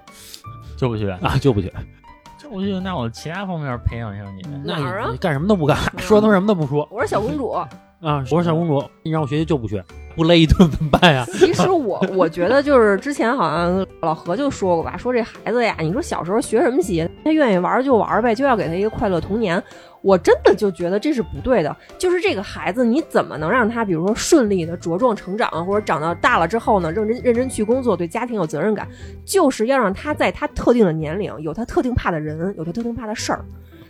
[0.83, 1.73] 就不去，啊，就不去。
[2.37, 2.79] 就不去。
[2.81, 4.43] 那我其他方面培养一下你。
[4.65, 7.51] 那哪儿啊你你干什么都不干，说他妈什么都不说我是小公主。
[7.51, 7.69] 啊！
[8.33, 9.81] 我是小公主，你让我学习就不学，
[10.17, 11.25] 不勒一顿怎么办呀？
[11.39, 19.63] 其实我我觉得就是之前好像老何就说过吧，说这孩子呀，你说小时候学什么习，他愿意玩就玩呗，就要给他一个快乐童年。
[20.03, 28.87] 我真的就觉得这是不对的，就是这个孩子你怎么能让他，比如说顺利的茁壮成长，或者长到大了之后呢，认真认真去工作，对家庭有责任感，
[29.25, 33.45] 就是要让他在他特定的年龄有他特定怕的人，有他特定怕的事儿。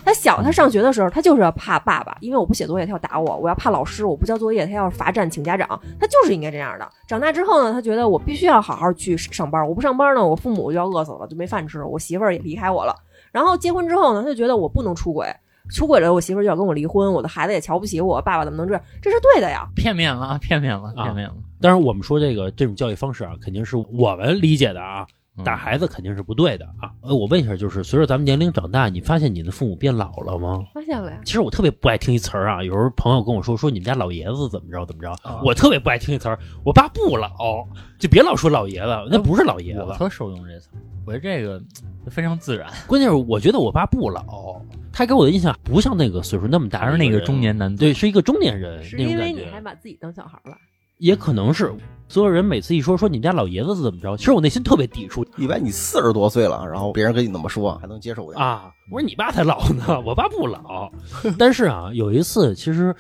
[0.04, 5.68] 他小，他上学的时候，他就是要怕爸爸，因为我不写作业，他要打我；我要怕老师，我不交作业，他要罚站请家长。
[6.00, 6.88] 他就是应该这样的。
[7.06, 12.92] 长大之后呢，他觉得我必须要好好去上班，我不上班呢，我父母就要饿死了，就没饭吃，我媳妇儿也离开我了。
[13.30, 15.32] 然后结婚之后呢，他就觉得我不能出轨，
[15.72, 18.82] 出轨了，我媳妇儿就要跟我离婚，我的孩子也瞧不起我，爸爸怎么能这样？
[19.00, 19.66] 这是对的呀。
[19.74, 21.34] 片面了，片面了，啊片面了。
[21.60, 25.14] 当然，我们说这个这种教育方式啊，肯定是我们理解的啊，嗯
[25.44, 26.92] 打孩子肯定是不对的啊。
[27.00, 30.62] 呃，我问一下，就是随着咱们年龄长大，你发现你的父母变老了吗？
[30.74, 36.38] 发现了呀，其实我特别不爱听一词儿啊，有时候朋友跟我说说你们家老爷子怎么着怎么着，啊我特别不爱听一词儿。
[36.62, 37.66] 我爸不老，
[37.98, 39.80] 就别老说老爷子，那不是老爷子。
[39.88, 40.68] 我特受用这词，
[41.06, 41.62] 我觉得这个
[42.10, 44.60] 非常自然，关键是我觉得我爸不老，
[44.92, 47.80] 他给我的印象不像那个岁数那么大，而是那个中，年男子。
[47.80, 49.62] 对，是一个中年人是因为你还。
[49.62, 50.56] 把自己当小孩了。
[51.02, 51.74] 也可能是
[52.08, 58.40] 所有人每次一说说你们家老爷子是怎么着，其实我内心特别抵触一般你四十多岁了，然后别人跟你那么说，还能接受点。
[58.40, 58.70] 啊。
[58.88, 60.88] 我说你爸才老呢， 我爸不老。
[61.36, 62.94] 但是啊，有一次其实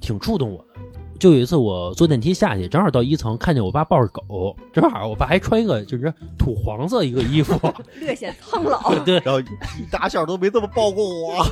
[0.00, 0.80] 挺触动我的。
[1.18, 7.58] 就有一次我坐电梯下去，正好到一层，看见我爸抱着狗，正好我爸还穿一个就是土黄色一个衣服，
[7.98, 9.48] 略显苍老， 对，然后你
[9.90, 11.42] 大笑都没这么抱过我。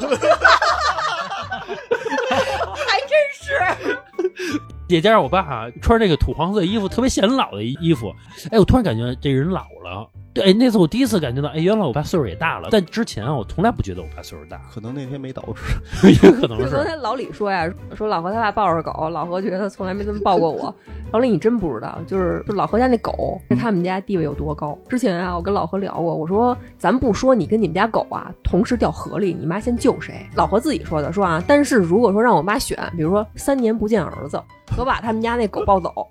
[2.77, 3.99] 还真是。
[4.89, 8.15] 也加上我爸穿这个土黄色衣服，特别显老的衣服。
[8.51, 10.09] 哎，我突然感觉这人老了。
[10.37, 12.69] 对，哎那次我第一次感觉到，哎，原来我爸岁数也大了。
[12.71, 15.57] 但之前啊，我从来不觉得我爸岁数大，可能那天没捯饬，
[16.09, 20.75] 也可能就昨天老李说呀，说老何他爸抱着狗，老何觉得从来没这么抱过我。
[21.13, 24.77] 老李，你真不知道，就是就老何家那狗，在他们家地位有多高。
[24.89, 30.27] 之前啊，我跟老何聊过，我说咱不说你跟你们家狗啊同时掉河里，你妈先救谁？
[30.35, 34.39] 老何自己说的，说啊，但是如果说让我妈选，比如说三年不见儿子
[34.77, 36.07] 我把他们家那狗抱走，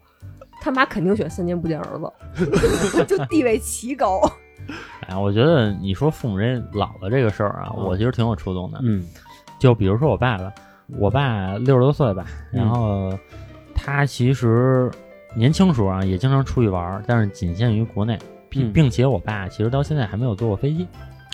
[0.66, 4.20] 他妈肯定选三年不见儿子， 就地位奇高。
[5.08, 8.80] 哎，我觉得你说父母这老了这个事儿啊，嗯我其实挺有触动的。
[8.82, 9.06] 嗯
[9.60, 10.52] 就比如说我爸吧，
[10.98, 13.14] 我爸六十多岁吧，嗯然后
[13.76, 14.92] 他其实
[15.36, 18.18] 年轻时候啊也经常出去玩儿，但是仅限于国内，
[18.50, 20.88] 并嗯并且我爸其实到现在还没有坐过飞机。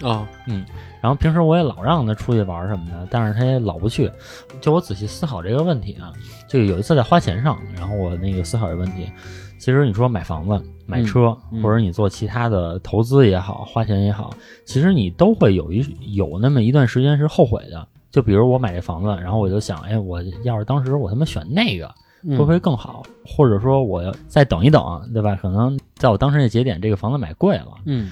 [0.03, 0.65] 啊嗯
[1.01, 4.11] 然后平时我也老让他出去玩什么的，但是他也老不去。
[4.59, 6.13] 就我仔细思考这个问题啊，
[6.47, 9.11] 就有一次在花钱上，然后我那个思考这个问题。
[9.57, 14.31] 其实你说买房子、买车，嗯或者你做其他的投资也好，花钱也好，
[14.65, 15.83] 其实你都会有一
[16.15, 17.87] 有那么一段时间是后悔的。
[18.11, 21.91] 就比如我买这房子，然后我就想，哎，我要是当时我他妈选那个，
[22.23, 23.03] 嗯会不会更好？
[23.25, 24.83] 或者说我要再等一等，
[25.13, 25.35] 对吧？
[25.41, 27.67] 可能在我当时那节点，这个房子买贵了。
[27.85, 28.11] 嗯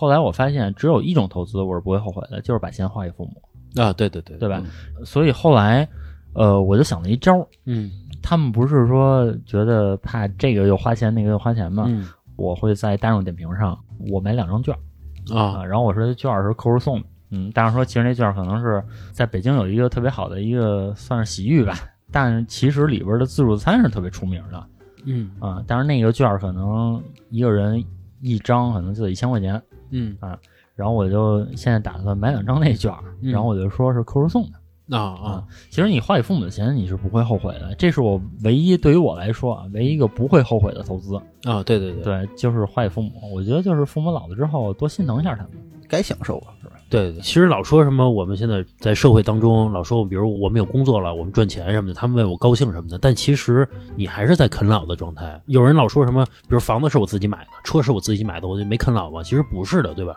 [0.00, 4.62] 后来我发现，只有一种投资我是不会后悔的，就是把钱花给父母，啊，对对对对吧？
[5.04, 5.86] 所以后来，
[6.32, 7.90] 呃，我就想了一招儿，嗯。
[8.22, 11.84] 他们不是说觉得怕这个又花钱，那个又花钱吗？
[11.86, 12.08] 嗯。
[12.36, 13.78] 我会在大众点评上
[14.10, 15.36] 我买两张券儿。
[15.36, 15.58] 啊。
[15.58, 18.82] 啊，然后我说这券儿是客户送的，嗯，大众说其实那券儿可能是
[19.12, 21.74] 在北京有一个特别好的一个算是洗浴吧，
[22.10, 24.66] 但其实里边的自助餐是特别出名的。
[25.04, 25.30] 嗯。
[25.38, 27.84] 啊，但是那个券儿可能一个人
[28.22, 29.60] 一张可能就得一千块钱，
[29.90, 30.38] 嗯啊
[30.74, 34.96] 然后我就现在打算买两张那券儿，嗯然后我就说是客户送的。
[34.96, 37.72] 啊啊其实你花给父母的钱，你是不会后悔的。
[37.76, 41.14] 这是我唯一对于我来说啊，唯一一个不会后悔的投资。
[41.44, 43.12] 啊，对对对对，就是花给父母。
[43.32, 45.50] 我觉得就是父母老了之后，多心疼一下他们。
[45.90, 46.76] 该享受了，是吧？
[46.88, 55.40] 对，其实老说什么我们现在在社会当中老说，比如我们有工作了，我们赚钱什么的，他们为我高兴什么的，但其实你还是在啃老的状态。
[55.46, 59.22] 有人老说什么，比如房子是我自己买的，车是我自己买的，我就没啃老吗？
[59.22, 60.14] 其实不是的，对吧？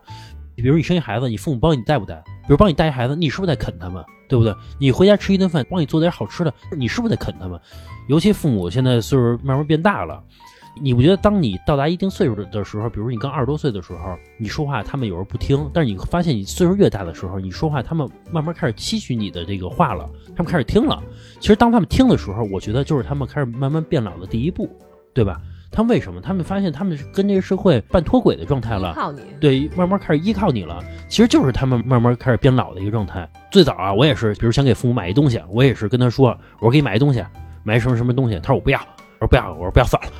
[0.55, 2.15] 比如你生一孩子，你父母帮你带不带？
[2.43, 4.03] 比如帮你带一孩子，你是不是在啃他们？
[4.29, 4.55] 对不对？
[4.79, 7.59] 你回家吃一顿饭，帮你做点好吃的，你是不是在啃他们？
[8.07, 10.23] 尤其父母现在岁数慢慢变大了。
[10.81, 21.01] 你不觉得，当你到达一定岁数的时候，比如你刚二十多岁的时候，你说话他们有时候不听，但是你发现你岁数越大的时候，你说话他们慢慢开始吸取你的这个话了，他们开始听了。
[21.39, 24.69] 其实当他们听的时候，我觉得就是他们开始慢慢变老的第一步，
[25.13, 25.39] 对吧？
[25.71, 26.21] 他们为什么？
[26.21, 29.21] 他们发现他们跟这个社会半脱轨的状态了，靠你。
[29.41, 30.83] 对，慢慢开始依靠你了。
[31.09, 33.27] 其实就是他们慢慢开始变老的一个状态。
[33.51, 36.27] 最早啊，我也是，比如想给父母买一东西，我也是跟他说，
[36.59, 37.25] 我说给你买一东西，
[37.63, 38.79] 买什么什么东西，他说我不要，
[39.19, 40.11] 我说不要，我说不要算了。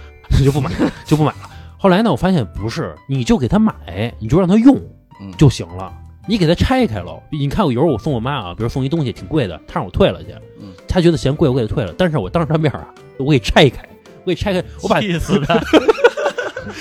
[0.43, 0.71] 就不买，
[1.05, 1.49] 就不买了。
[1.77, 4.79] 后来呢，我发现不是，你就给他买，你就让他用
[5.37, 5.93] 就行了。
[6.25, 10.29] 你给他拆开了，你看我有时候我送我妈啊，比如送一东西挺贵的，她让我退了去，
[10.87, 11.93] 她觉得嫌贵，我给她退了。
[11.97, 13.83] 但是我当着他面啊，我给拆开，
[14.23, 15.59] 我给拆开，我把气死他，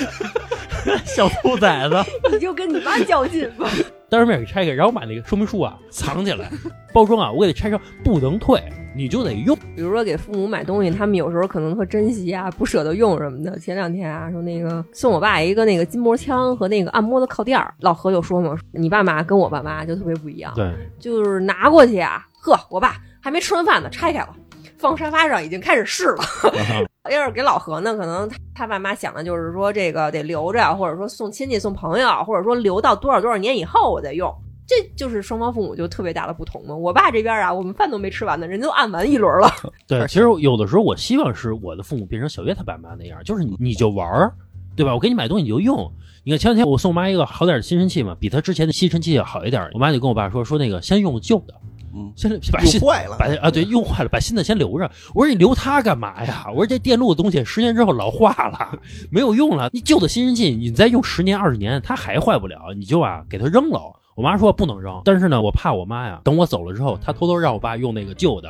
[1.04, 1.96] 小兔崽子，
[2.30, 3.68] 你就跟你妈较劲吧。
[4.08, 6.48] 当着面给拆开，然后把那个说明书啊藏起来，
[6.92, 8.62] 包装啊我给他拆上，不能退。
[8.94, 13.58] 你就得用，比如说给父母买东西，他们有时候可能特珍惜啊，不舍得用什么的。
[13.58, 24.28] 前两天啊，说那个送我爸一个那个筋膜枪和那个按摩的靠垫儿，老何就说嘛，你爸妈跟我爸妈就特别不一样，对，就是拿过去啊，呵，我爸还没吃完饭呢，拆开了，
[24.76, 26.22] 放沙发上已经开始试了。
[27.10, 34.30] 要是给老何呢，可能他爸妈想的就是说这个得留着，或者说送亲戚送朋友，或者说留到多少多少年以后我再用。
[34.66, 36.74] 这就是双方父母就特别大的不同嘛。
[36.74, 39.48] 我爸这边啊，我们饭都没吃完呢，人都按完一轮了。
[39.86, 44.32] 对， 其实有的时候我希望是我的父母变成小月他爸妈那样，就是你你就玩儿，
[44.76, 44.94] 对吧？
[44.94, 45.92] 我给你买东西你就用。
[46.24, 49.68] 你看前两天我送我妈一个好点的吸尘器嘛，比他之前的吸尘器要好一点。
[49.74, 51.54] 我妈就跟我爸说说那个先用旧的，
[51.92, 54.88] 嗯，先把用坏了，把啊对用坏了，把新的先留着。
[55.14, 56.46] 我说你留它干嘛呀？
[56.50, 58.78] 我说这电路的东西十年之后老化了，
[59.10, 59.68] 没有用了。
[59.72, 63.80] 你旧的吸尘器你再用十年二十年它还坏不了，你就啊给它扔了。
[64.14, 68.48] 我妈说不能扔，但是呢，我怕我妈呀，等我走了之后，她偷偷让我爸用那个旧的，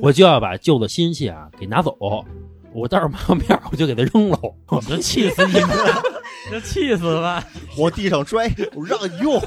[0.00, 1.96] 我就要把旧的吸尘器啊给拿走。
[2.72, 5.70] 我当着妈面我就给他扔了， 我就气死你们，
[6.50, 7.40] 就气死了，
[7.78, 9.40] 往地上摔，我让你用，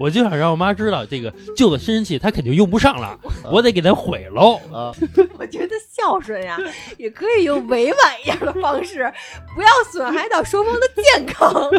[0.00, 3.18] 我就想让我妈知道，这个旧的吸尘器她肯定用不上了，
[3.52, 4.54] 我得给它毁喽。
[4.72, 4.90] 啊，
[5.38, 6.58] 我觉得孝顺呀，
[6.96, 9.12] 也可以用委婉一点的方式，
[9.54, 11.70] 不要损害到双方的健康。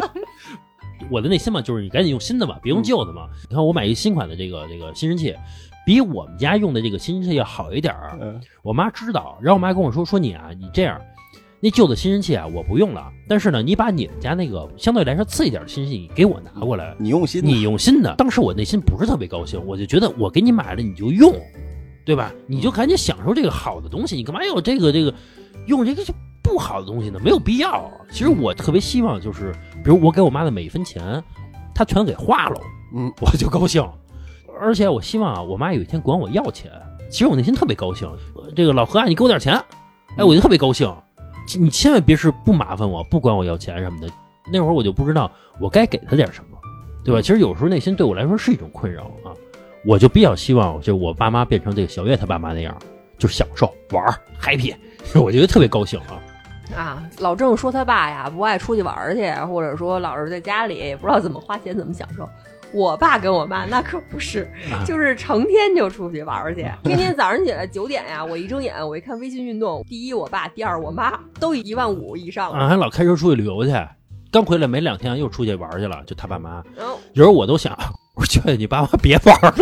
[1.10, 3.28] 我的内心嘛，就是你赶紧用新的吧，别用旧的嘛。
[3.48, 5.34] 你看我买一新款的这个这个吸尘器，
[5.84, 8.40] 比我们家用的这个吸尘器要好一点儿。
[8.62, 11.00] 我妈知道，然后我妈跟我说说你啊，你这样，
[11.60, 18.14] 那旧的吸尘器啊我不用了，但是呢，你把你们家那个相对来说次一点的吸尘器给我拿过来，你用新，你用新的。
[18.16, 21.34] 当时我内心不是特别高兴，我就觉得我给你买了你就用，
[22.04, 22.32] 对吧？
[22.46, 25.12] 你就赶紧享受这个好的东西，你干嘛要这个这个
[25.66, 27.18] 用这个就不好的东西呢？
[27.22, 27.90] 没有必要。
[28.10, 29.52] 其实我特别希望就是。
[29.84, 31.22] 比如我给我妈的每一分钱，
[31.72, 32.60] 她全给花了，
[32.92, 33.88] 嗯，我就高兴。
[34.60, 36.70] 而且我希望啊，我妈有一天管我要钱，
[37.08, 38.10] 其实我内心特别高兴。
[38.56, 39.54] 这个老何啊，你给我点钱，
[40.16, 40.92] 哎，我就特别高兴。
[41.56, 44.08] 你千万别是不麻烦我，不管我要钱什么的。
[44.52, 45.30] 那会儿我就不知道
[45.60, 46.58] 我该给他点什么，
[47.04, 47.22] 对吧？
[47.22, 49.30] 其实有时候内心对我来说是一种困扰啊。
[49.84, 52.76] 我就比较希望，就我爸妈变成这个小月他爸妈那样，
[53.18, 54.04] 就享受玩
[54.40, 54.74] happy，
[55.20, 56.20] 我觉得特别高兴啊。
[56.76, 62.28] 啊，老郑说他爸呀不爱出去玩去，或者说老是在家里也不知道怎么花钱怎么享受。
[62.72, 64.50] 我爸跟我妈那可不是，
[64.84, 73.72] 就是成天就出去玩去，天天早上起来九点呀，我一睁眼我一看微信运动，第一我爸，第二我妈都一万五以上啊，还老开车出去旅游去，
[74.32, 76.62] 刚回来没两天又出去玩去了，就他爸妈。
[77.12, 77.72] 有时候我都想，
[78.16, 79.54] 我说劝你爸妈别玩了。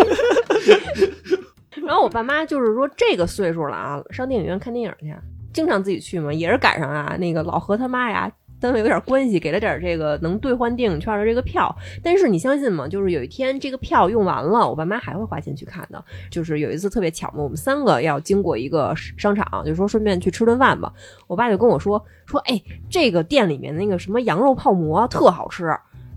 [1.86, 5.14] 然后我爸妈就是说这个岁数了啊，上电影院看电影去。
[5.54, 8.30] 经常自己去嘛，也是赶上啊，那个老何他妈呀，
[8.60, 11.74] 单位有点关系，给了点这个能兑换电影券的这个票。
[12.02, 12.88] 但是你相信吗？
[12.88, 16.04] 就是有一天这个票用完了，我爸妈还会花钱去看的。
[16.30, 20.92] 就是有一次特别巧嘛，我们三个要经过一个商场，就说顺便去吃顿饭吧。
[21.28, 25.72] 我爸就跟我说说，哎，这个店里面那个什么羊肉泡馍特好吃。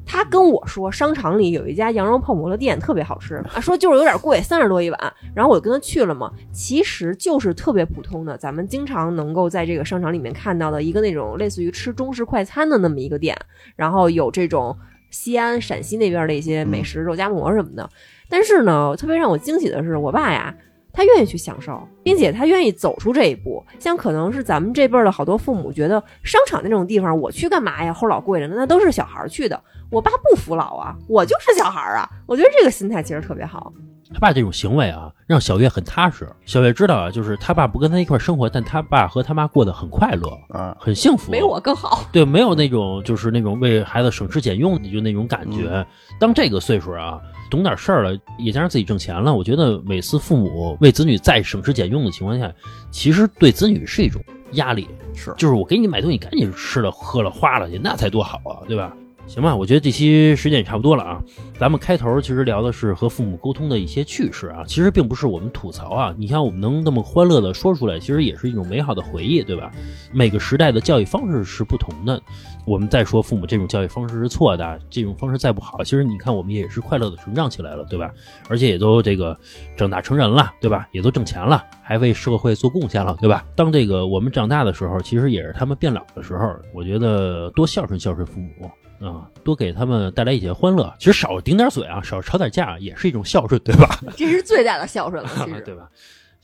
[0.07, 5.13] 他跟我说，商场里有一家羊肉泡馍的店特别好吃啊，说就是有点贵，三十多一碗。
[5.35, 13.37] 然后我就跟他去了嘛，其实就是特别普通的，咱们经常能够在这个商场里面看到的一个那种类似于吃中式快餐的那么一个店。
[13.75, 14.75] 然后有这种
[15.11, 17.87] 西安、陕西那边的一些美食，肉夹馍什么的。
[18.29, 20.55] 但是呢，特别让我惊喜的是，我爸呀。
[20.97, 23.63] 他愿意去享受，并且他愿意走出这一步。
[23.77, 27.93] 像可能是咱们这辈儿的好多父母觉得，商场那种地方我去干嘛呀？
[27.93, 29.61] 齁老贵了，那都是小孩儿去的。
[29.91, 32.09] 我爸不服老啊，我就是小孩儿啊。
[32.25, 33.71] 我觉得这个心态其实特别好。
[34.13, 36.27] 他爸这种行为啊，让小月很踏实。
[36.45, 41.31] 小月知道啊，就是他爸不跟他一块生活，但他爸和他妈过得很快乐，啊，很幸福。
[41.31, 42.05] 没我更好。
[42.11, 45.85] 对，没有那种就是那种为孩子省吃俭用的就那种感觉。
[46.19, 52.51] 当这个岁数啊，懂点事儿了，也加上自己挣钱了，我觉得每次父母为子女再省吃俭用的情况下，
[52.91, 54.21] 其实对子女是一种
[54.53, 54.87] 压力。
[55.13, 58.93] 是就是我给你买东西，赶紧吃了喝了花了去，那才多好啊，对吧？
[59.27, 61.21] 行吧，我觉得这期时间也差不多了啊。
[61.59, 66.15] 咱们开头其实聊的是和父母沟通的一些趣事啊，其实并不是我们吐槽啊。
[66.17, 69.71] 你看我们能那么欢乐的说出来，其实也是一种美好的回忆，对吧？
[70.13, 72.19] 每个时代的教育方式是不同的。
[72.65, 78.11] 我们再说父母这种教育方式是错的，这种方式再不好，其实你看我们也是快乐的成长起来了，对吧？
[78.49, 79.37] 而且也都这个
[79.75, 80.87] 长大成人了，对吧？
[80.91, 83.45] 也都挣钱了，还为社会做贡献了，对吧？
[83.55, 86.55] 当这个我们长大的时候，其实也是他们变老的时候。
[86.73, 88.69] 我觉得多孝顺孝顺父母
[88.99, 90.93] 啊，多给他们带来一些欢乐。
[90.99, 93.99] 其实少顶点嘴啊，少吵点架，也是一种孝顺，对吧？
[94.17, 95.61] 这是最大的孝顺了，其实。
[95.61, 95.89] 对吧？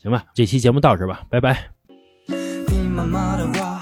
[0.00, 1.70] 行吧，这期节目到这吧，拜拜。
[2.26, 3.73] 听妈妈的话，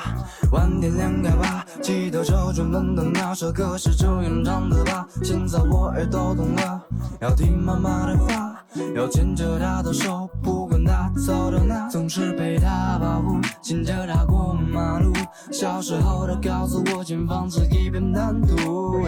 [0.53, 1.65] 晚点恋爱吧。
[1.81, 5.09] 记得周杰伦的那首歌是周元唱的吧？
[5.23, 6.81] 现在我也都懂了，
[7.21, 8.63] 要听妈妈的话，
[8.95, 15.11] 要牵着她的手，不管她走到哪，总是被她保护，牵着她过马路。
[15.51, 19.01] 小时候她告诉我，前方是一片蓝图。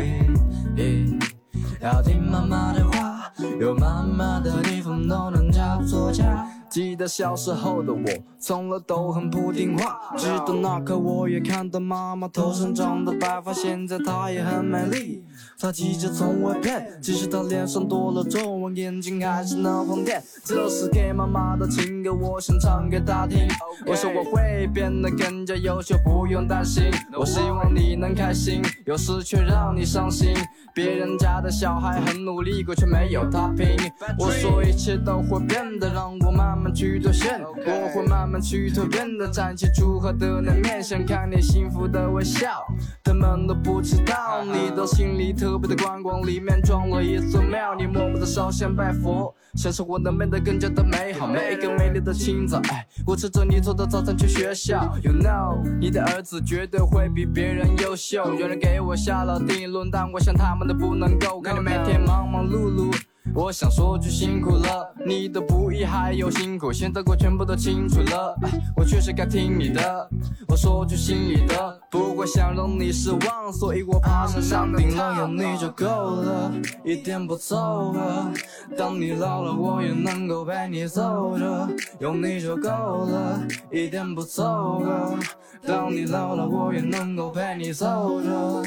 [1.80, 3.30] 要听妈妈的话，
[3.60, 6.46] 有妈妈的地方都能叫做家。
[6.74, 8.02] 记得小时候的我，
[8.36, 15.22] 从来都很不听话，直到那刻我也看到妈妈头上长的白发，现在她也很美丽。
[15.56, 20.20] 她气质从未变，即使她脸上多了皱纹，眼睛还是那放电。
[20.42, 23.46] 这是给妈妈的情歌，我想唱给她听。
[23.86, 26.90] 我说我会变得更加优秀，不用担心。
[27.16, 30.34] 我希望你能开心，有时却让你伤心。
[30.74, 33.76] 别人家的小孩很努力过，却没有他拼。
[34.18, 37.40] 我说一切都会变得，让我慢慢去兑现。
[37.42, 42.64] 我会慢慢去蜕变的，展现出好的那面，想看你幸福的微笑。
[43.02, 49.34] 他们都不知道，你的心里特别的宽广，里面装了一座庙，你默默的烧香拜佛。
[49.54, 54.96] 想生活能变得更加的美好，每一个美丽的清早，哎，我吃着你做的早餐去学校。
[55.02, 58.34] You know，你的儿子绝对会比别人优秀。
[58.34, 61.40] 有人给我下了定论，但我想他们都不能够。
[61.40, 63.13] 看你每天忙忙碌碌。
[63.32, 68.36] 我想说句辛苦了，你的不易还有辛苦，现在我全部都清楚了，
[68.76, 70.08] 我确实该听你的。
[70.46, 76.52] 我说句心里的，不会想让你失望，所以我爬上山顶了，有你就够了，
[76.84, 78.30] 一点不凑合。
[78.76, 81.68] 当你老了，我也能够陪你走着，
[81.98, 85.18] 有你就够了，一点不凑合。
[85.66, 88.62] 当你老了，我也能够陪你走着。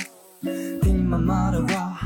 [0.81, 1.99] 听妈妈的话，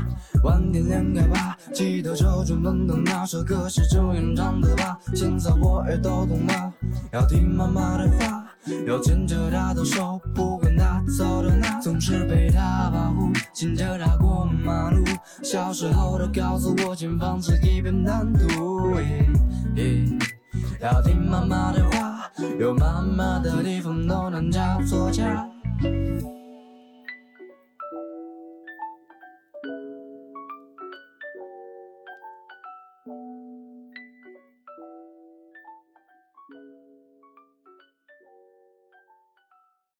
[0.44, 1.56] 晚点恋爱吧。
[1.72, 4.98] 记得周杰伦的那首歌是周元唱的吧？
[5.14, 6.72] 现在我也都懂了，
[7.12, 8.44] 要听妈妈的话，
[8.86, 15.04] 要牵着她的手，不管她走到哪，总是被她保护，牵着她过马路。
[15.42, 18.96] 小时候她告诉我，前方是一片蓝图。
[20.80, 22.28] 要听妈妈的话，
[22.58, 25.48] 有妈妈的地方都能叫做家。